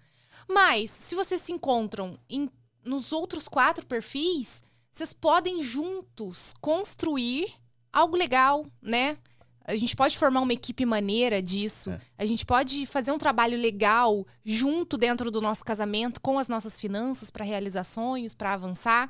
Mas, 0.47 0.89
se 0.91 1.15
vocês 1.15 1.41
se 1.41 1.51
encontram 1.51 2.17
em- 2.29 2.49
nos 2.83 3.11
outros 3.11 3.47
quatro 3.47 3.85
perfis, 3.85 4.61
vocês 4.91 5.13
podem 5.13 5.63
juntos 5.63 6.53
construir 6.61 7.53
algo 7.91 8.15
legal, 8.15 8.65
né? 8.81 9.17
A 9.65 9.75
gente 9.77 9.95
pode 9.95 10.17
formar 10.17 10.41
uma 10.41 10.51
equipe 10.51 10.85
maneira 10.85 11.41
disso. 11.41 11.91
É. 11.91 12.01
A 12.17 12.25
gente 12.25 12.45
pode 12.45 12.85
fazer 12.85 13.13
um 13.13 13.17
trabalho 13.17 13.57
legal 13.57 14.27
junto 14.43 14.97
dentro 14.97 15.31
do 15.31 15.39
nosso 15.39 15.63
casamento, 15.63 16.19
com 16.19 16.37
as 16.37 16.49
nossas 16.49 16.77
finanças, 16.77 17.31
para 17.31 17.45
realizar 17.45 17.85
sonhos, 17.85 18.33
para 18.33 18.53
avançar. 18.53 19.09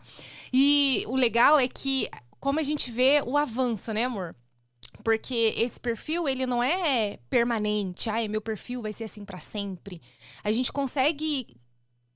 E 0.54 1.04
o 1.08 1.16
legal 1.16 1.60
é 1.60 1.68
que, 1.68 2.08
como 2.40 2.60
a 2.60 2.64
gente 2.64 2.92
vê 2.92 3.24
o 3.26 3.36
avanço, 3.36 3.92
né, 3.94 4.04
amor? 4.06 4.36
Porque 5.04 5.54
esse 5.58 5.80
perfil, 5.80 6.28
ele 6.30 6.46
não 6.46 6.64
é 6.64 7.18
permanente. 7.30 8.10
Ai, 8.10 8.28
meu 8.28 8.42
perfil 8.42 8.82
vai 8.82 8.94
ser 8.94 9.04
assim 9.04 9.26
para 9.26 9.40
sempre. 9.40 10.02
A 10.44 10.52
gente 10.52 10.72
consegue 10.72 11.48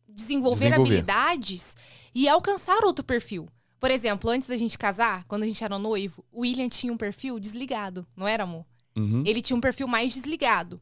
desenvolver, 0.08 0.70
Desenvolver. 0.70 0.92
habilidades 0.94 1.76
e 2.16 2.28
alcançar 2.28 2.84
outro 2.84 3.04
perfil. 3.04 3.48
Por 3.80 3.92
exemplo, 3.92 4.30
antes 4.30 4.48
da 4.48 4.58
gente 4.58 4.78
casar, 4.78 5.24
quando 5.26 5.44
a 5.44 5.48
gente 5.48 5.64
era 5.64 5.78
noivo, 5.78 6.26
o 6.32 6.42
William 6.42 6.68
tinha 6.70 6.92
um 6.92 6.98
perfil 6.98 7.40
desligado, 7.40 8.08
não 8.16 8.28
era, 8.28 8.44
amor? 8.44 8.66
Uhum. 8.96 9.22
Ele 9.26 9.42
tinha 9.42 9.56
um 9.56 9.62
perfil 9.62 9.88
mais 9.88 10.14
desligado. 10.14 10.82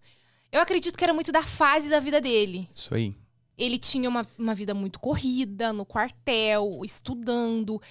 Eu 0.52 0.62
acredito 0.62 0.98
que 0.98 1.04
era 1.04 1.14
muito 1.14 1.32
da 1.32 1.42
fase 1.42 1.90
da 1.90 2.00
vida 2.00 2.22
dele. 2.22 2.70
Isso 2.72 2.94
aí. 2.96 3.14
Ele 3.58 3.78
tinha 3.78 4.08
uma, 4.08 4.26
uma 4.38 4.54
vida 4.54 4.74
muito 4.74 5.00
corrida, 5.00 5.74
no 5.74 5.86
quartel, 5.86 6.80
estudando, 6.86 7.82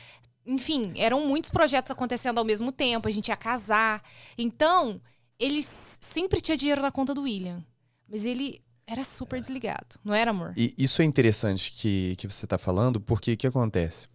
enfim, 0.47 0.93
eram 0.97 1.27
muitos 1.27 1.51
projetos 1.51 1.91
acontecendo 1.91 2.39
ao 2.39 2.45
mesmo 2.45 2.71
tempo, 2.71 3.09
a 3.09 3.11
gente 3.11 3.29
ia 3.29 3.37
casar. 3.37 4.03
Então, 4.37 5.01
ele 5.39 5.63
sempre 6.01 6.41
tinha 6.41 6.57
dinheiro 6.57 6.83
na 6.83 6.91
conta 6.91 7.15
do 7.15 7.23
William. 7.23 7.65
Mas 8.09 8.25
ele 8.25 8.63
era 8.87 9.03
super 9.05 9.41
desligado, 9.41 9.97
não 10.05 10.15
era, 10.15 10.31
amor? 10.31 10.53
E 10.57 10.75
isso 10.77 11.01
é 11.01 11.05
interessante 11.05 11.73
que, 11.73 12.15
que 12.17 12.29
você 12.29 12.45
está 12.45 12.59
falando, 12.59 13.01
porque 13.01 13.33
o 13.33 13.37
que 13.37 13.47
acontece? 13.47 14.09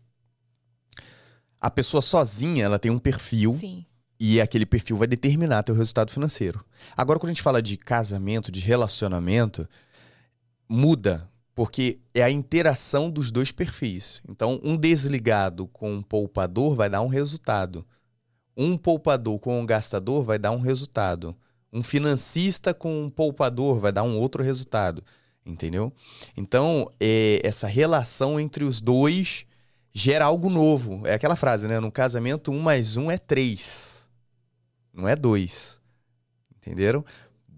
A 1.59 1.69
pessoa 1.69 2.01
sozinha, 2.01 2.65
ela 2.65 2.79
tem 2.79 2.91
um 2.91 2.99
perfil. 2.99 3.57
Sim. 3.59 3.85
E 4.19 4.39
aquele 4.39 4.65
perfil 4.65 4.97
vai 4.97 5.07
determinar 5.07 5.63
teu 5.63 5.73
resultado 5.73 6.11
financeiro. 6.11 6.63
Agora, 6.95 7.17
quando 7.19 7.31
a 7.31 7.33
gente 7.33 7.41
fala 7.41 7.61
de 7.61 7.77
casamento, 7.77 8.51
de 8.51 8.59
relacionamento, 8.59 9.67
muda, 10.67 11.29
porque 11.59 11.99
é 12.13 12.23
a 12.23 12.31
interação 12.31 13.11
dos 13.11 13.31
dois 13.31 13.51
perfis. 13.51 14.23
Então, 14.29 14.61
um 14.63 14.77
desligado 14.77 15.67
com 15.67 15.91
um 15.91 16.01
poupador 16.01 16.73
vai 16.73 16.89
dar 16.89 17.01
um 17.01 17.07
resultado. 17.07 17.85
Um 18.55 18.77
poupador 18.77 19.37
com 19.39 19.59
um 19.59 19.65
gastador 19.65 20.23
vai 20.23 20.39
dar 20.39 20.51
um 20.51 20.61
resultado. 20.61 21.35
Um 21.73 21.83
financista 21.83 22.73
com 22.73 23.03
um 23.03 23.09
poupador 23.09 23.77
vai 23.77 23.91
dar 23.91 24.03
um 24.03 24.17
outro 24.17 24.41
resultado. 24.41 25.03
Entendeu? 25.45 25.91
Então, 26.37 26.89
é, 26.97 27.41
essa 27.43 27.67
relação 27.67 28.39
entre 28.39 28.63
os 28.63 28.79
dois 28.79 29.45
gera 29.91 30.23
algo 30.23 30.49
novo. 30.49 31.05
É 31.05 31.15
aquela 31.15 31.35
frase, 31.35 31.67
né? 31.67 31.77
No 31.81 31.91
casamento, 31.91 32.53
um 32.53 32.59
mais 32.59 32.95
um 32.95 33.11
é 33.11 33.17
três 33.17 33.99
não 34.93 35.09
é 35.09 35.15
dois. 35.15 35.81
Entenderam? 36.57 37.03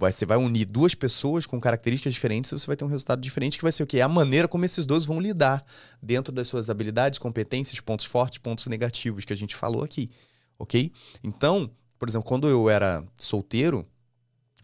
Você 0.09 0.25
vai 0.25 0.37
unir 0.37 0.65
duas 0.65 0.95
pessoas 0.95 1.45
com 1.45 1.59
características 1.59 2.13
diferentes 2.13 2.51
e 2.51 2.57
você 2.57 2.65
vai 2.65 2.75
ter 2.75 2.85
um 2.85 2.87
resultado 2.87 3.21
diferente 3.21 3.57
que 3.57 3.63
vai 3.63 3.71
ser 3.71 3.83
o 3.83 3.87
quê? 3.87 3.99
É 3.99 4.01
a 4.01 4.07
maneira 4.07 4.47
como 4.47 4.63
esses 4.63 4.85
dois 4.85 5.03
vão 5.03 5.19
lidar 5.19 5.61
dentro 6.01 6.33
das 6.33 6.47
suas 6.47 6.69
habilidades, 6.69 7.19
competências, 7.19 7.79
pontos 7.79 8.05
fortes, 8.05 8.39
pontos 8.39 8.67
negativos 8.67 9.25
que 9.25 9.33
a 9.33 9.35
gente 9.35 9.55
falou 9.55 9.83
aqui, 9.83 10.09
ok? 10.57 10.91
Então, 11.23 11.69
por 11.99 12.07
exemplo, 12.07 12.27
quando 12.27 12.47
eu 12.47 12.69
era 12.69 13.03
solteiro, 13.19 13.85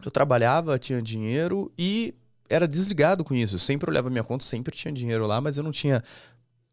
eu 0.04 0.10
trabalhava, 0.10 0.80
tinha 0.80 1.02
dinheiro 1.02 1.72
e 1.78 2.16
era 2.50 2.68
desligado 2.68 3.24
com 3.24 3.36
isso. 3.36 3.56
Eu 3.56 3.60
sempre 3.60 3.90
olhava 3.90 4.10
minha 4.10 4.24
conta, 4.24 4.44
sempre 4.44 4.76
tinha 4.76 4.92
dinheiro 4.92 5.26
lá, 5.28 5.42
mas 5.42 5.58
eu 5.58 5.64
não 5.64 5.72
tinha 5.72 6.04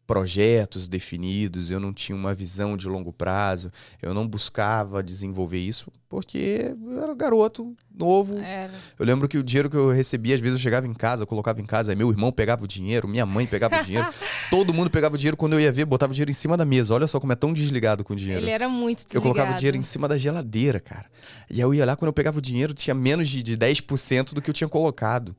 projetos 0.05 0.87
definidos, 0.87 1.71
eu 1.71 1.79
não 1.79 1.91
tinha 1.91 2.15
uma 2.15 2.33
visão 2.33 2.77
de 2.77 2.87
longo 2.87 3.11
prazo, 3.11 3.71
eu 4.01 4.13
não 4.13 4.27
buscava 4.27 5.01
desenvolver 5.01 5.59
isso 5.59 5.91
porque 6.07 6.73
eu 6.81 7.03
era 7.03 7.13
garoto, 7.13 7.75
novo. 7.93 8.37
Era. 8.37 8.71
Eu 8.97 9.05
lembro 9.05 9.27
que 9.27 9.37
o 9.37 9.43
dinheiro 9.43 9.69
que 9.69 9.75
eu 9.75 9.89
recebia, 9.89 10.35
às 10.35 10.39
vezes 10.39 10.57
eu 10.57 10.61
chegava 10.61 10.87
em 10.87 10.93
casa, 10.93 11.23
eu 11.23 11.27
colocava 11.27 11.59
em 11.59 11.65
casa, 11.65 11.93
meu 11.95 12.09
irmão 12.09 12.31
pegava 12.31 12.63
o 12.63 12.67
dinheiro, 12.67 13.07
minha 13.07 13.25
mãe 13.25 13.45
pegava 13.45 13.81
o 13.81 13.83
dinheiro, 13.83 14.07
todo 14.49 14.73
mundo 14.73 14.89
pegava 14.89 15.15
o 15.15 15.17
dinheiro 15.17 15.35
quando 15.35 15.53
eu 15.53 15.59
ia 15.59 15.71
ver, 15.71 15.85
botava 15.85 16.11
o 16.11 16.13
dinheiro 16.13 16.31
em 16.31 16.35
cima 16.35 16.55
da 16.55 16.63
mesa. 16.63 16.93
Olha 16.93 17.07
só 17.07 17.19
como 17.19 17.33
é 17.33 17.35
tão 17.35 17.51
desligado 17.51 18.03
com 18.03 18.13
o 18.13 18.15
dinheiro. 18.15 18.41
Ele 18.41 18.51
era 18.51 18.69
muito 18.69 18.99
desligado. 18.99 19.17
Eu 19.17 19.21
colocava 19.21 19.53
o 19.53 19.57
dinheiro 19.57 19.77
em 19.77 19.81
cima 19.81 20.07
da 20.07 20.17
geladeira, 20.17 20.79
cara. 20.79 21.05
E 21.49 21.59
eu 21.59 21.73
ia 21.73 21.85
lá, 21.85 21.95
quando 21.95 22.07
eu 22.07 22.13
pegava 22.13 22.37
o 22.37 22.41
dinheiro, 22.41 22.73
tinha 22.73 22.93
menos 22.93 23.27
de, 23.27 23.43
de 23.43 23.57
10% 23.57 24.33
do 24.33 24.41
que 24.41 24.49
eu 24.49 24.53
tinha 24.53 24.69
colocado. 24.69 25.35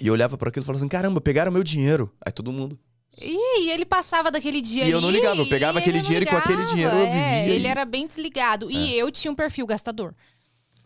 E 0.00 0.06
eu 0.06 0.12
olhava 0.14 0.38
para 0.38 0.48
aquilo 0.48 0.64
e 0.64 0.66
falava 0.66 0.82
assim: 0.82 0.88
caramba, 0.88 1.20
pegaram 1.20 1.50
meu 1.52 1.62
dinheiro. 1.62 2.10
Aí 2.24 2.32
todo 2.32 2.50
mundo. 2.50 2.78
E 3.18 3.70
ele 3.70 3.84
passava 3.84 4.30
daquele 4.30 4.60
dia 4.60 4.82
e 4.82 4.84
ali. 4.84 4.92
eu 4.92 5.00
não 5.00 5.10
ligava, 5.10 5.40
eu 5.40 5.48
pegava 5.48 5.78
aquele 5.78 6.00
dinheiro 6.00 6.24
ligava, 6.24 6.38
e 6.38 6.42
com 6.42 6.48
aquele 6.48 6.66
dinheiro 6.66 6.94
eu 6.94 7.06
vivia. 7.06 7.20
É, 7.20 7.48
ele 7.48 7.66
era 7.66 7.84
bem 7.84 8.06
desligado. 8.06 8.70
É. 8.70 8.72
E 8.72 8.98
eu 8.98 9.10
tinha 9.10 9.30
um 9.30 9.34
perfil 9.34 9.66
gastador. 9.66 10.14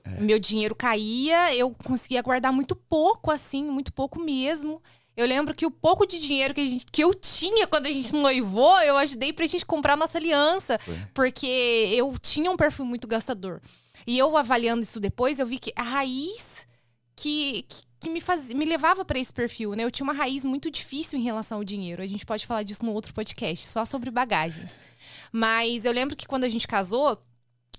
É. 0.05 0.21
Meu 0.21 0.39
dinheiro 0.39 0.75
caía, 0.75 1.55
eu 1.55 1.71
conseguia 1.73 2.23
guardar 2.23 2.53
muito 2.53 2.75
pouco, 2.75 3.31
assim, 3.31 3.65
muito 3.65 3.93
pouco 3.93 4.21
mesmo. 4.21 4.83
Eu 5.17 5.27
lembro 5.27 5.55
que 5.55 5.65
o 5.65 5.71
pouco 5.71 6.07
de 6.07 6.19
dinheiro 6.19 6.53
que, 6.53 6.61
a 6.61 6.67
gente, 6.67 6.87
que 6.91 7.05
eu 7.05 7.15
tinha 7.15 7.67
quando 7.67 7.87
a 7.87 7.91
gente 7.91 8.13
noivou, 8.15 8.81
eu 8.81 8.97
ajudei 8.97 9.33
pra 9.33 9.47
gente 9.47 9.65
comprar 9.65 9.97
nossa 9.97 10.19
aliança. 10.19 10.79
Foi. 10.79 10.97
Porque 11.15 11.47
eu 11.47 12.13
tinha 12.21 12.51
um 12.51 12.57
perfil 12.57 12.85
muito 12.85 13.07
gastador. 13.07 13.61
E 14.07 14.19
eu 14.19 14.37
avaliando 14.37 14.83
isso 14.83 14.99
depois, 14.99 15.39
eu 15.39 15.47
vi 15.47 15.59
que 15.59 15.73
a 15.77 15.83
raiz 15.83 16.67
que, 17.17 17.65
que 17.69 17.83
que 18.05 18.11
me, 18.11 18.21
faz, 18.21 18.53
me 18.53 18.65
levava 18.65 19.05
para 19.05 19.19
esse 19.19 19.33
perfil, 19.33 19.75
né? 19.75 19.83
Eu 19.83 19.91
tinha 19.91 20.05
uma 20.05 20.13
raiz 20.13 20.45
muito 20.45 20.71
difícil 20.71 21.19
em 21.19 21.23
relação 21.23 21.59
ao 21.59 21.65
dinheiro. 21.65 22.03
A 22.03 22.07
gente 22.07 22.27
pode 22.27 22.47
falar 22.47 22.63
disso 22.63 22.85
no 22.85 22.93
outro 22.93 23.15
podcast, 23.15 23.67
só 23.67 23.85
sobre 23.85 24.11
bagagens. 24.11 24.79
Mas 25.33 25.85
eu 25.85 25.93
lembro 25.93 26.15
que 26.15 26.27
quando 26.27 26.45
a 26.45 26.49
gente 26.49 26.69
casou, 26.69 27.19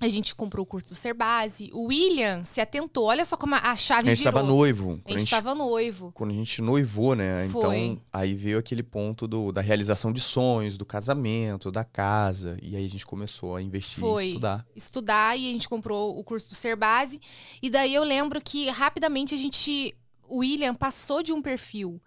a 0.01 0.09
gente 0.09 0.35
comprou 0.35 0.63
o 0.63 0.65
curso 0.65 0.89
do 0.89 0.95
Ser 0.95 1.13
Base. 1.13 1.69
O 1.71 1.85
William 1.85 2.43
se 2.43 2.59
atentou. 2.59 3.05
Olha 3.05 3.23
só 3.23 3.37
como 3.37 3.55
a 3.55 3.75
chave. 3.75 4.09
A 4.09 4.15
gente 4.15 4.17
estava 4.17 4.43
noivo. 4.43 4.99
A 5.05 5.11
gente 5.11 5.23
estava 5.23 5.55
noivo. 5.55 6.11
Quando 6.13 6.31
a 6.31 6.33
gente 6.33 6.61
noivou, 6.61 7.15
né? 7.15 7.47
Foi. 7.49 7.77
Então, 7.77 8.01
aí 8.11 8.35
veio 8.35 8.57
aquele 8.57 8.83
ponto 8.83 9.27
do, 9.27 9.51
da 9.51 9.61
realização 9.61 10.11
de 10.11 10.19
sonhos, 10.19 10.75
do 10.75 10.85
casamento, 10.85 11.71
da 11.71 11.83
casa. 11.85 12.57
E 12.61 12.75
aí 12.75 12.83
a 12.83 12.89
gente 12.89 13.05
começou 13.05 13.55
a 13.55 13.61
investir 13.61 13.99
Foi. 13.99 14.27
estudar. 14.27 14.65
Estudar 14.75 15.37
e 15.37 15.49
a 15.49 15.53
gente 15.53 15.69
comprou 15.69 16.17
o 16.17 16.23
curso 16.23 16.49
do 16.49 16.55
Ser 16.55 16.75
Base. 16.75 17.21
E 17.61 17.69
daí 17.69 17.93
eu 17.93 18.03
lembro 18.03 18.41
que 18.41 18.69
rapidamente 18.69 19.33
a 19.33 19.37
gente 19.37 19.95
o 20.27 20.37
William 20.39 20.73
passou 20.73 21.21
de 21.23 21.33
um 21.33 21.41
perfil 21.41 22.01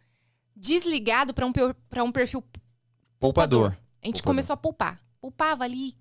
desligado 0.55 1.33
para 1.33 1.47
um, 1.47 1.53
um 2.05 2.13
perfil 2.13 2.43
poupador. 3.19 3.67
A 4.03 4.07
gente 4.07 4.17
poupador. 4.17 4.23
começou 4.25 4.55
a 4.55 4.57
poupar. 4.57 5.01
Poupava 5.21 5.65
ali, 5.65 5.97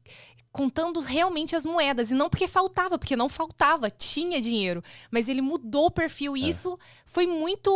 contando 0.52 1.00
realmente 1.00 1.56
as 1.56 1.66
moedas. 1.66 2.12
E 2.12 2.14
não 2.14 2.30
porque 2.30 2.48
faltava, 2.48 2.98
porque 2.98 3.16
não 3.16 3.30
faltava, 3.30 3.90
tinha 3.90 4.42
dinheiro. 4.42 4.84
Mas 5.12 5.30
ele 5.30 5.42
mudou 5.42 5.86
o 5.86 5.92
perfil. 5.92 6.36
E 6.36 6.44
é. 6.44 6.50
isso 6.50 6.78
foi 7.06 7.28
muito 7.28 7.70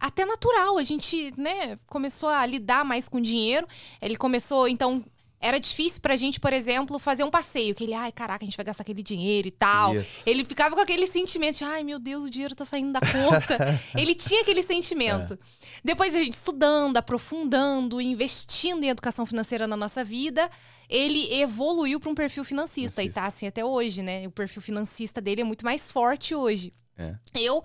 até 0.00 0.24
natural. 0.24 0.78
A 0.78 0.82
gente, 0.82 1.32
né, 1.36 1.78
começou 1.86 2.28
a 2.28 2.44
lidar 2.46 2.84
mais 2.84 3.08
com 3.08 3.20
dinheiro. 3.20 3.66
Ele 4.00 4.16
começou, 4.16 4.68
então, 4.68 5.04
era 5.40 5.58
difícil 5.60 6.00
pra 6.00 6.16
gente, 6.16 6.40
por 6.40 6.52
exemplo, 6.52 6.98
fazer 6.98 7.22
um 7.22 7.30
passeio. 7.30 7.74
Que 7.74 7.84
ele, 7.84 7.94
ai, 7.94 8.10
caraca, 8.10 8.44
a 8.44 8.46
gente 8.46 8.56
vai 8.56 8.66
gastar 8.66 8.82
aquele 8.82 9.02
dinheiro 9.02 9.46
e 9.46 9.50
tal. 9.50 9.94
Isso. 9.94 10.22
Ele 10.26 10.44
ficava 10.44 10.74
com 10.74 10.80
aquele 10.80 11.06
sentimento 11.06 11.58
de, 11.58 11.64
ai, 11.64 11.84
meu 11.84 11.98
Deus, 11.98 12.24
o 12.24 12.30
dinheiro 12.30 12.54
tá 12.54 12.64
saindo 12.64 12.92
da 12.92 13.00
conta. 13.00 13.56
ele 13.96 14.14
tinha 14.14 14.42
aquele 14.42 14.62
sentimento. 14.62 15.34
É. 15.34 15.38
Depois 15.84 16.14
a 16.14 16.18
gente 16.18 16.34
estudando, 16.34 16.96
aprofundando, 16.96 18.00
investindo 18.00 18.82
em 18.82 18.88
educação 18.88 19.24
financeira 19.24 19.66
na 19.66 19.76
nossa 19.76 20.02
vida, 20.02 20.50
ele 20.88 21.32
evoluiu 21.34 22.00
para 22.00 22.10
um 22.10 22.14
perfil 22.14 22.44
financista. 22.44 23.00
financista. 23.00 23.02
E 23.02 23.22
tá 23.22 23.26
assim 23.26 23.46
até 23.46 23.64
hoje, 23.64 24.02
né? 24.02 24.26
O 24.26 24.30
perfil 24.30 24.60
financista 24.60 25.20
dele 25.20 25.42
é 25.42 25.44
muito 25.44 25.64
mais 25.64 25.90
forte 25.90 26.34
hoje. 26.34 26.72
É. 26.96 27.14
Eu 27.36 27.62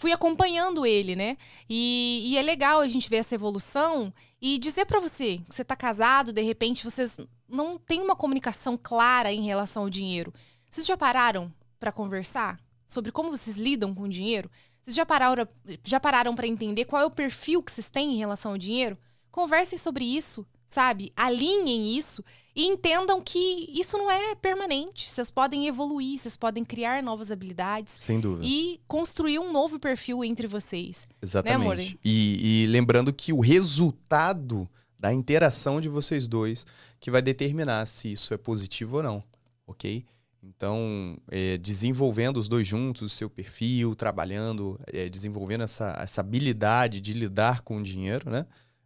fui 0.00 0.12
acompanhando 0.12 0.86
ele, 0.86 1.14
né? 1.14 1.36
E, 1.68 2.22
e, 2.24 2.38
é 2.38 2.42
legal 2.42 2.80
a 2.80 2.88
gente 2.88 3.10
ver 3.10 3.16
essa 3.16 3.34
evolução 3.34 4.10
e 4.40 4.56
dizer 4.56 4.86
para 4.86 4.98
você 4.98 5.36
que 5.46 5.54
você 5.54 5.62
tá 5.62 5.76
casado, 5.76 6.32
de 6.32 6.40
repente 6.40 6.82
vocês 6.82 7.18
não 7.46 7.76
têm 7.76 8.00
uma 8.00 8.16
comunicação 8.16 8.78
clara 8.82 9.30
em 9.30 9.44
relação 9.44 9.82
ao 9.82 9.90
dinheiro. 9.90 10.32
Vocês 10.70 10.86
já 10.86 10.96
pararam 10.96 11.52
para 11.78 11.92
conversar 11.92 12.58
sobre 12.86 13.12
como 13.12 13.30
vocês 13.30 13.58
lidam 13.58 13.94
com 13.94 14.04
o 14.04 14.08
dinheiro? 14.08 14.50
Vocês 14.80 14.96
já 14.96 15.04
pararam 15.04 15.46
já 15.84 16.00
pararam 16.00 16.34
para 16.34 16.46
entender 16.46 16.86
qual 16.86 17.02
é 17.02 17.04
o 17.04 17.10
perfil 17.10 17.62
que 17.62 17.70
vocês 17.70 17.90
têm 17.90 18.14
em 18.14 18.18
relação 18.18 18.52
ao 18.52 18.58
dinheiro? 18.58 18.96
Conversem 19.30 19.78
sobre 19.78 20.06
isso, 20.06 20.46
sabe? 20.66 21.12
Alinhem 21.14 21.94
isso 21.94 22.24
e 22.60 22.66
entendam 22.66 23.22
que 23.22 23.70
isso 23.72 23.96
não 23.96 24.10
é 24.10 24.34
permanente. 24.34 25.10
Vocês 25.10 25.30
podem 25.30 25.66
evoluir, 25.66 26.18
vocês 26.18 26.36
podem 26.36 26.62
criar 26.62 27.02
novas 27.02 27.32
habilidades. 27.32 27.96
Sem 27.98 28.20
dúvida. 28.20 28.46
E 28.46 28.78
construir 28.86 29.38
um 29.38 29.50
novo 29.50 29.78
perfil 29.78 30.22
entre 30.22 30.46
vocês. 30.46 31.06
Né, 31.08 31.16
Exatamente. 31.22 31.94
Né, 31.94 31.98
e, 32.04 32.64
e 32.64 32.66
lembrando 32.66 33.14
que 33.14 33.32
o 33.32 33.40
resultado 33.40 34.68
da 34.98 35.10
interação 35.10 35.80
de 35.80 35.88
vocês 35.88 36.28
dois 36.28 36.66
que 37.00 37.10
vai 37.10 37.22
determinar 37.22 37.86
se 37.86 38.12
isso 38.12 38.34
é 38.34 38.36
positivo 38.36 38.98
ou 38.98 39.02
não, 39.02 39.24
ok? 39.66 40.04
Então, 40.42 41.16
é, 41.30 41.56
desenvolvendo 41.56 42.36
os 42.36 42.46
dois 42.46 42.66
juntos, 42.66 43.00
o 43.00 43.08
seu 43.08 43.30
perfil, 43.30 43.94
trabalhando, 43.94 44.78
é, 44.86 45.08
desenvolvendo 45.08 45.64
essa, 45.64 45.96
essa 45.98 46.20
habilidade 46.20 47.00
de 47.00 47.14
lidar 47.14 47.62
com 47.62 47.78
o 47.78 47.82
dinheiro, 47.82 48.28
né? 48.28 48.44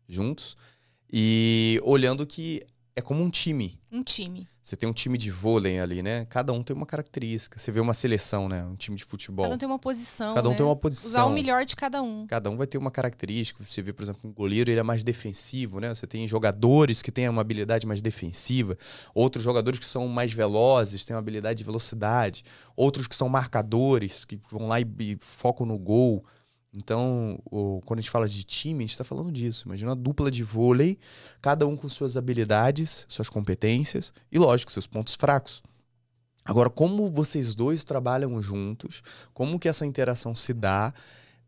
Juntos. 0.08 0.56
E 1.12 1.80
olhando 1.82 2.24
que 2.24 2.62
é 2.96 3.02
como 3.02 3.22
um 3.22 3.30
time. 3.30 3.80
Um 3.90 4.02
time. 4.02 4.46
Você 4.62 4.76
tem 4.76 4.88
um 4.88 4.92
time 4.92 5.18
de 5.18 5.30
vôlei 5.30 5.80
ali, 5.80 6.00
né? 6.00 6.26
Cada 6.26 6.52
um 6.52 6.62
tem 6.62 6.74
uma 6.74 6.86
característica. 6.86 7.58
Você 7.58 7.72
vê 7.72 7.80
uma 7.80 7.92
seleção, 7.92 8.48
né? 8.48 8.64
Um 8.64 8.76
time 8.76 8.96
de 8.96 9.04
futebol. 9.04 9.44
Cada 9.44 9.56
um 9.56 9.58
tem 9.58 9.68
uma 9.68 9.78
posição. 9.78 10.34
Cada 10.34 10.48
um 10.48 10.52
né? 10.52 10.56
tem 10.56 10.64
uma 10.64 10.76
posição. 10.76 11.10
Usar 11.10 11.24
o 11.24 11.30
melhor 11.30 11.64
de 11.64 11.74
cada 11.74 12.00
um. 12.02 12.26
Cada 12.26 12.48
um 12.50 12.56
vai 12.56 12.66
ter 12.66 12.78
uma 12.78 12.90
característica. 12.90 13.64
Você 13.64 13.82
vê, 13.82 13.92
por 13.92 14.04
exemplo, 14.04 14.20
um 14.30 14.32
goleiro, 14.32 14.70
ele 14.70 14.78
é 14.78 14.82
mais 14.82 15.02
defensivo, 15.02 15.80
né? 15.80 15.92
Você 15.92 16.06
tem 16.06 16.26
jogadores 16.28 17.02
que 17.02 17.10
têm 17.10 17.28
uma 17.28 17.40
habilidade 17.40 17.84
mais 17.84 18.00
defensiva, 18.00 18.78
outros 19.12 19.42
jogadores 19.42 19.80
que 19.80 19.86
são 19.86 20.06
mais 20.06 20.32
velozes, 20.32 21.04
têm 21.04 21.16
uma 21.16 21.20
habilidade 21.20 21.58
de 21.58 21.64
velocidade, 21.64 22.44
outros 22.76 23.08
que 23.08 23.16
são 23.16 23.28
marcadores, 23.28 24.24
que 24.24 24.40
vão 24.50 24.68
lá 24.68 24.80
e, 24.80 24.86
e 25.00 25.18
focam 25.20 25.66
no 25.66 25.78
gol. 25.78 26.24
Então, 26.76 27.38
o, 27.50 27.80
quando 27.86 28.00
a 28.00 28.02
gente 28.02 28.10
fala 28.10 28.28
de 28.28 28.42
time, 28.42 28.80
a 28.80 28.86
gente 28.86 28.90
está 28.90 29.04
falando 29.04 29.30
disso. 29.30 29.66
Imagina 29.66 29.90
uma 29.90 29.96
dupla 29.96 30.30
de 30.30 30.42
vôlei, 30.42 30.98
cada 31.40 31.66
um 31.66 31.76
com 31.76 31.88
suas 31.88 32.16
habilidades, 32.16 33.06
suas 33.08 33.28
competências 33.28 34.12
e, 34.30 34.38
lógico, 34.38 34.72
seus 34.72 34.86
pontos 34.86 35.14
fracos. 35.14 35.62
Agora, 36.44 36.68
como 36.68 37.10
vocês 37.10 37.54
dois 37.54 37.84
trabalham 37.84 38.42
juntos, 38.42 39.02
como 39.32 39.58
que 39.58 39.68
essa 39.68 39.86
interação 39.86 40.34
se 40.34 40.52
dá 40.52 40.92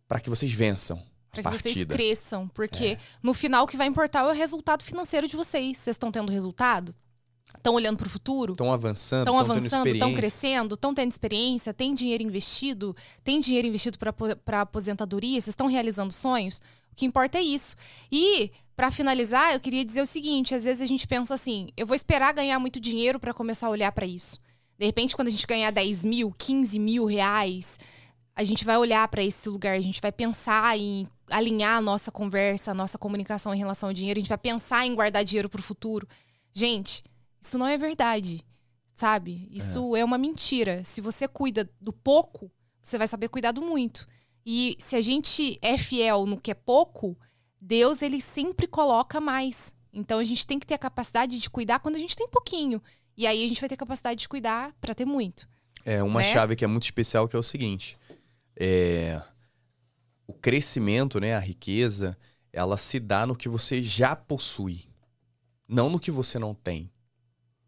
para 0.08 0.20
que 0.20 0.30
vocês 0.30 0.52
vençam? 0.52 1.02
Para 1.30 1.42
que 1.42 1.58
vocês 1.58 1.84
cresçam, 1.84 2.48
porque 2.48 2.86
é. 2.86 2.98
no 3.22 3.34
final 3.34 3.64
o 3.64 3.66
que 3.66 3.76
vai 3.76 3.86
importar 3.86 4.20
é 4.20 4.30
o 4.30 4.32
resultado 4.32 4.82
financeiro 4.82 5.28
de 5.28 5.36
vocês. 5.36 5.76
Vocês 5.76 5.94
estão 5.94 6.10
tendo 6.10 6.32
resultado? 6.32 6.94
Estão 7.54 7.74
olhando 7.74 7.96
para 7.96 8.06
o 8.06 8.10
futuro, 8.10 8.52
Estão 8.52 8.72
avançando, 8.72 9.20
estão 9.20 9.38
avançando, 9.38 9.88
estão 9.88 10.14
crescendo, 10.14 10.74
estão 10.74 10.94
tendo 10.94 11.10
experiência, 11.10 11.74
tem 11.74 11.94
dinheiro 11.94 12.22
investido, 12.22 12.96
tem 13.22 13.40
dinheiro 13.40 13.66
investido 13.68 13.98
para 13.98 14.60
aposentadoria, 14.62 15.40
vocês 15.40 15.48
estão 15.48 15.66
realizando 15.66 16.12
sonhos. 16.12 16.58
O 16.92 16.96
que 16.96 17.06
importa 17.06 17.38
é 17.38 17.42
isso. 17.42 17.76
E, 18.10 18.50
para 18.74 18.90
finalizar, 18.90 19.52
eu 19.52 19.60
queria 19.60 19.84
dizer 19.84 20.02
o 20.02 20.06
seguinte: 20.06 20.54
às 20.54 20.64
vezes 20.64 20.80
a 20.80 20.86
gente 20.86 21.06
pensa 21.06 21.34
assim, 21.34 21.68
eu 21.76 21.86
vou 21.86 21.94
esperar 21.94 22.32
ganhar 22.32 22.58
muito 22.58 22.80
dinheiro 22.80 23.20
para 23.20 23.34
começar 23.34 23.66
a 23.66 23.70
olhar 23.70 23.92
para 23.92 24.06
isso. 24.06 24.38
De 24.78 24.86
repente, 24.86 25.14
quando 25.16 25.28
a 25.28 25.30
gente 25.30 25.46
ganhar 25.46 25.70
10 25.70 26.04
mil, 26.04 26.32
15 26.32 26.78
mil 26.78 27.04
reais, 27.06 27.78
a 28.34 28.44
gente 28.44 28.64
vai 28.64 28.76
olhar 28.76 29.06
para 29.08 29.22
esse 29.22 29.48
lugar, 29.48 29.74
a 29.74 29.80
gente 29.80 30.00
vai 30.00 30.12
pensar 30.12 30.78
em 30.78 31.06
alinhar 31.30 31.78
a 31.78 31.80
nossa 31.80 32.12
conversa, 32.12 32.70
a 32.70 32.74
nossa 32.74 32.98
comunicação 32.98 33.54
em 33.54 33.58
relação 33.58 33.88
ao 33.88 33.92
dinheiro, 33.94 34.18
a 34.18 34.20
gente 34.20 34.28
vai 34.28 34.38
pensar 34.38 34.86
em 34.86 34.94
guardar 34.94 35.24
dinheiro 35.24 35.48
para 35.48 35.60
o 35.60 35.62
futuro. 35.62 36.06
Gente, 36.52 37.02
isso 37.46 37.58
não 37.58 37.66
é 37.66 37.78
verdade, 37.78 38.44
sabe? 38.94 39.48
Isso 39.50 39.96
é. 39.96 40.04
uma 40.04 40.18
mentira. 40.18 40.82
Se 40.84 41.00
você 41.00 41.28
cuida 41.28 41.68
do 41.80 41.92
pouco, 41.92 42.50
você 42.82 42.98
vai 42.98 43.06
saber 43.06 43.28
cuidar 43.28 43.52
do 43.52 43.62
muito. 43.62 44.06
E 44.44 44.76
se 44.78 44.96
a 44.96 45.00
gente 45.00 45.58
é 45.62 45.78
fiel 45.78 46.26
no 46.26 46.40
que 46.40 46.50
é 46.50 46.54
pouco, 46.54 47.18
Deus 47.60 48.02
ele 48.02 48.20
sempre 48.20 48.66
coloca 48.66 49.20
mais. 49.20 49.74
Então 49.92 50.18
a 50.18 50.24
gente 50.24 50.46
tem 50.46 50.58
que 50.58 50.66
ter 50.66 50.74
a 50.74 50.78
capacidade 50.78 51.38
de 51.38 51.50
cuidar 51.50 51.78
quando 51.78 51.96
a 51.96 51.98
gente 51.98 52.16
tem 52.16 52.28
pouquinho. 52.28 52.82
E 53.16 53.26
aí 53.26 53.44
a 53.44 53.48
gente 53.48 53.60
vai 53.60 53.68
ter 53.68 53.76
capacidade 53.76 54.20
de 54.20 54.28
cuidar 54.28 54.74
para 54.80 54.94
ter 54.94 55.04
muito. 55.04 55.48
É 55.84 56.02
uma 56.02 56.20
né? 56.20 56.32
chave 56.32 56.56
que 56.56 56.64
é 56.64 56.68
muito 56.68 56.84
especial 56.84 57.28
que 57.28 57.36
é 57.36 57.38
o 57.38 57.42
seguinte: 57.42 57.96
é, 58.56 59.22
o 60.26 60.32
crescimento, 60.32 61.20
né, 61.20 61.34
a 61.34 61.40
riqueza, 61.40 62.18
ela 62.52 62.76
se 62.76 62.98
dá 62.98 63.26
no 63.26 63.36
que 63.36 63.48
você 63.48 63.82
já 63.82 64.16
possui, 64.16 64.84
não 65.68 65.88
no 65.88 66.00
que 66.00 66.10
você 66.10 66.38
não 66.38 66.54
tem. 66.54 66.90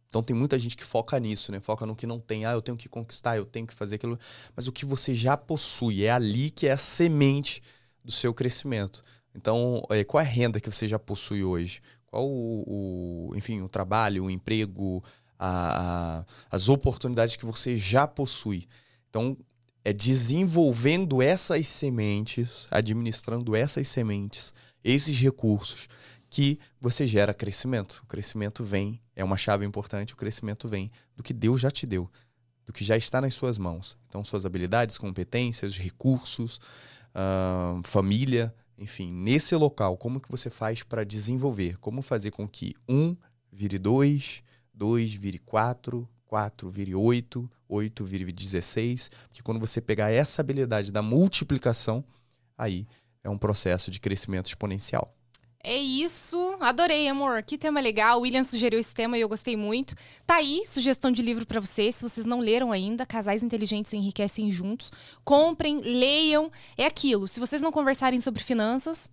Então 0.09 0.23
tem 0.23 0.35
muita 0.35 0.59
gente 0.59 0.77
que 0.77 0.85
foca 0.85 1.18
nisso, 1.18 1.53
né? 1.53 1.61
Foca 1.61 1.85
no 1.85 1.94
que 1.94 2.07
não 2.07 2.18
tem. 2.18 2.47
Ah, 2.47 2.53
eu 2.53 2.62
tenho 2.62 2.79
que 2.79 2.88
conquistar, 2.88 3.37
eu 3.37 3.44
tenho 3.44 3.66
que 3.66 3.75
fazer 3.75 3.97
aquilo. 3.97 4.18
Mas 4.57 4.66
o 4.66 4.73
que 4.73 4.85
você 4.85 5.14
já 5.14 5.37
possui 5.37 6.05
é 6.05 6.11
ali 6.11 6.51
que 6.51 6.66
é 6.66 6.73
a 6.73 6.79
semente 6.79 7.62
do 8.03 8.11
seu 8.11 8.33
crescimento. 8.33 9.05
Então, 9.35 9.83
é, 9.90 10.03
qual 10.05 10.23
é 10.23 10.25
a 10.25 10.29
renda 10.29 10.61
que 10.61 10.71
você 10.71 10.88
já 10.88 10.99
possui 10.99 11.44
hoje? 11.44 11.83
Qual 12.07 12.27
o, 12.27 13.31
o 13.31 13.37
enfim, 13.37 13.61
o 13.61 13.68
trabalho, 13.68 14.25
o 14.25 14.31
emprego, 14.31 15.05
a, 15.38 16.21
a, 16.21 16.25
as 16.51 16.68
oportunidades 16.71 17.37
que 17.37 17.44
você 17.44 17.77
já 17.77 18.07
possui? 18.07 18.66
Então, 19.11 19.37
é 19.85 19.92
desenvolvendo 19.92 21.23
essas 21.23 21.68
sementes, 21.68 22.66
administrando 22.71 23.55
essas 23.55 23.88
sementes, 23.88 24.53
esses 24.83 25.18
recursos, 25.18 25.87
que 26.31 26.59
você 26.81 27.07
gera 27.07 27.33
crescimento. 27.33 28.01
O 28.05 28.07
crescimento 28.07 28.64
vem, 28.64 29.01
é 29.18 29.24
uma 29.24 29.37
chave 29.37 29.66
importante, 29.66 30.14
o 30.14 30.16
crescimento 30.16 30.68
vem 30.68 30.92
do 31.16 31.24
que 31.24 31.33
Deus 31.33 31.61
já 31.61 31.72
te 31.72 31.85
deu, 31.85 32.09
do 32.64 32.72
que 32.72 32.85
já 32.85 32.96
está 32.96 33.20
nas 33.20 33.35
suas 33.35 33.59
mãos. 33.59 33.98
Então, 34.09 34.24
suas 34.24 34.46
habilidades, 34.46 34.96
competências, 34.96 35.76
recursos, 35.76 36.61
uh, 37.12 37.83
família, 37.85 38.54
enfim, 38.78 39.12
nesse 39.12 39.57
local, 39.57 39.96
como 39.96 40.20
que 40.20 40.31
você 40.31 40.48
faz 40.48 40.85
para 40.85 41.04
desenvolver? 41.04 41.78
Como 41.78 42.00
fazer 42.00 42.31
com 42.31 42.48
que 42.48 42.76
um 42.88 43.16
vire 43.52 43.76
dois, 43.76 44.40
dois 44.72 45.12
vire 45.12 45.40
quatro, 45.40 46.09
4 46.26 46.70
vire 46.70 46.94
8, 46.94 47.50
8 47.68 48.04
vire 48.04 48.31
16, 48.31 49.11
porque 49.24 49.42
quando 49.42 49.59
você 49.59 49.81
pegar 49.81 50.11
essa 50.11 50.42
habilidade 50.42 50.92
da 50.92 51.02
multiplicação, 51.02 52.04
aí 52.57 52.87
é 53.24 53.28
um 53.28 53.38
processo 53.38 53.90
de 53.90 53.98
crescimento 53.98 54.46
exponencial. 54.46 55.12
É 55.68 55.76
isso. 55.76 56.57
Adorei, 56.61 57.07
amor. 57.09 57.42
Que 57.42 57.59
tema 57.59 57.78
legal. 57.78 58.18
O 58.18 58.22
William 58.22 58.42
sugeriu 58.42 58.81
esse 58.81 58.94
tema 58.94 59.18
e 59.18 59.20
eu 59.20 59.28
gostei 59.28 59.54
muito. 59.54 59.94
Tá 60.26 60.37
aí, 60.37 60.62
sugestão 60.66 61.12
de 61.12 61.20
livro 61.20 61.44
para 61.44 61.61
vocês. 61.61 61.94
Se 61.96 62.02
vocês 62.09 62.24
não 62.24 62.40
leram 62.40 62.72
ainda, 62.72 63.04
Casais 63.04 63.42
Inteligentes 63.42 63.92
Enriquecem 63.92 64.50
Juntos. 64.50 64.90
Comprem, 65.22 65.83
leiam. 65.83 66.50
É 66.74 66.87
aquilo. 66.87 67.28
Se 67.28 67.38
vocês 67.38 67.61
não 67.61 67.70
conversarem 67.70 68.18
sobre 68.18 68.42
finanças, 68.42 69.11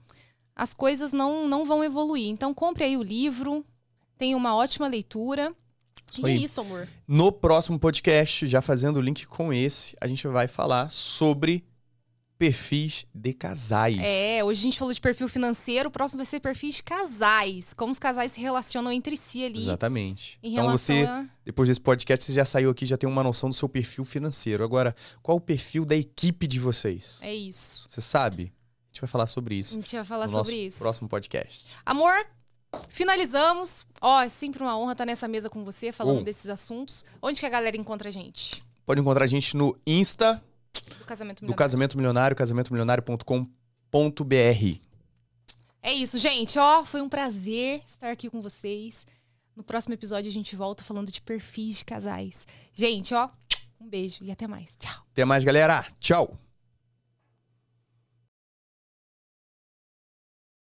as 0.56 0.74
coisas 0.74 1.12
não, 1.12 1.46
não 1.46 1.66
vão 1.66 1.84
evoluir. 1.84 2.30
Então, 2.30 2.54
compre 2.54 2.86
aí 2.86 2.96
o 2.96 3.04
livro. 3.04 3.66
Tenha 4.18 4.38
uma 4.38 4.56
ótima 4.56 4.88
leitura. 4.88 5.54
E 6.18 6.26
é 6.26 6.36
isso, 6.38 6.62
amor. 6.62 6.88
No 7.06 7.34
próximo 7.34 7.78
podcast, 7.78 8.48
já 8.48 8.62
fazendo 8.62 8.96
o 8.96 9.02
link 9.02 9.26
com 9.26 9.52
esse, 9.52 9.98
a 10.00 10.08
gente 10.08 10.26
vai 10.26 10.48
falar 10.48 10.90
sobre 10.90 11.66
perfis 12.38 13.06
de 13.14 13.34
casais. 13.34 13.98
É, 14.00 14.44
hoje 14.44 14.60
a 14.60 14.64
gente 14.64 14.78
falou 14.78 14.94
de 14.94 15.00
perfil 15.00 15.28
financeiro, 15.30 15.90
o 15.90 15.92
próximo 15.92 16.18
vai 16.18 16.26
ser 16.26 16.40
perfis 16.40 16.76
de 16.76 16.84
casais. 16.84 17.74
Como 17.74 17.92
os 17.92 18.00
casais 18.00 18.32
se 18.32 18.42
relacionam 18.42 18.92
entre 18.92 19.16
si 19.18 19.46
ali. 19.46 19.60
Exatamente. 19.60 20.38
então 20.44 20.72
você, 20.72 21.04
a... 21.04 21.26
depois 21.44 21.70
desse 21.70 21.82
podcast, 21.82 22.26
você 22.26 22.34
já 22.34 22.46
saiu 22.46 22.70
aqui, 22.70 22.86
já 22.86 22.98
tem 22.98 23.10
uma 23.10 23.24
noção 23.24 23.50
do 23.50 23.56
seu 23.56 23.70
perfil 23.70 24.04
financeiro. 24.04 24.64
Agora, 24.64 24.96
qual 25.22 25.38
o 25.38 25.42
perfil 25.42 25.86
da 25.86 25.96
equipe 25.96 26.48
de 26.48 26.60
vocês? 26.60 27.18
É 27.22 27.34
isso. 27.34 27.88
Você 27.90 28.02
sabe? 28.02 28.44
A 28.44 28.88
gente 28.92 29.02
vai 29.02 29.10
falar 29.10 29.28
sobre 29.28 29.56
isso. 29.56 29.74
A 29.74 29.82
gente 29.82 29.96
vai 29.96 30.06
falar 30.06 30.28
sobre 30.28 30.56
isso. 30.56 30.80
Próximo 30.80 31.08
podcast. 31.08 31.76
Amor, 31.86 32.14
finalizamos. 32.90 33.86
Ó, 34.02 34.22
é 34.22 34.30
sempre 34.30 34.62
uma 34.62 34.78
honra 34.78 34.94
estar 34.94 35.06
nessa 35.06 35.28
mesa 35.28 35.50
com 35.50 35.64
você, 35.64 35.92
falando 35.92 36.24
desses 36.24 36.50
assuntos. 36.50 37.06
Onde 37.22 37.40
que 37.40 37.46
a 37.46 37.50
galera 37.50 37.78
encontra 37.78 38.10
a 38.10 38.12
gente? 38.12 38.62
Pode 38.86 39.02
encontrar 39.02 39.24
a 39.24 39.28
gente 39.28 39.58
no 39.58 39.76
Insta 39.86 40.42
do 41.00 41.06
Casamento 41.06 41.42
Milionário. 41.42 41.56
Do 41.56 41.58
Casamento 41.58 41.98
Milionário, 41.98 42.36
casamentomilionário.com.br. 42.36 44.80
É 45.82 45.94
isso, 45.94 46.18
gente. 46.18 46.58
Ó, 46.58 46.84
foi 46.84 47.02
um 47.02 47.10
prazer 47.10 47.82
estar 47.86 48.12
aqui 48.12 48.30
com 48.30 48.42
vocês. 48.42 49.06
No 49.56 49.64
próximo 49.64 49.94
episódio 49.94 50.30
a 50.30 50.34
gente 50.34 50.56
volta 50.56 50.84
falando 50.84 51.12
de 51.12 51.22
perfis 51.22 51.78
de 51.78 51.86
casais. 51.86 52.46
Gente, 52.74 53.14
ó, 53.14 53.30
um 53.80 53.88
beijo 53.88 54.24
e 54.24 54.32
até 54.32 54.48
mais. 54.48 54.76
Tchau. 54.78 55.06
Até 55.12 55.24
mais, 55.24 55.44
galera. 55.44 55.86
Tchau. 56.00 56.45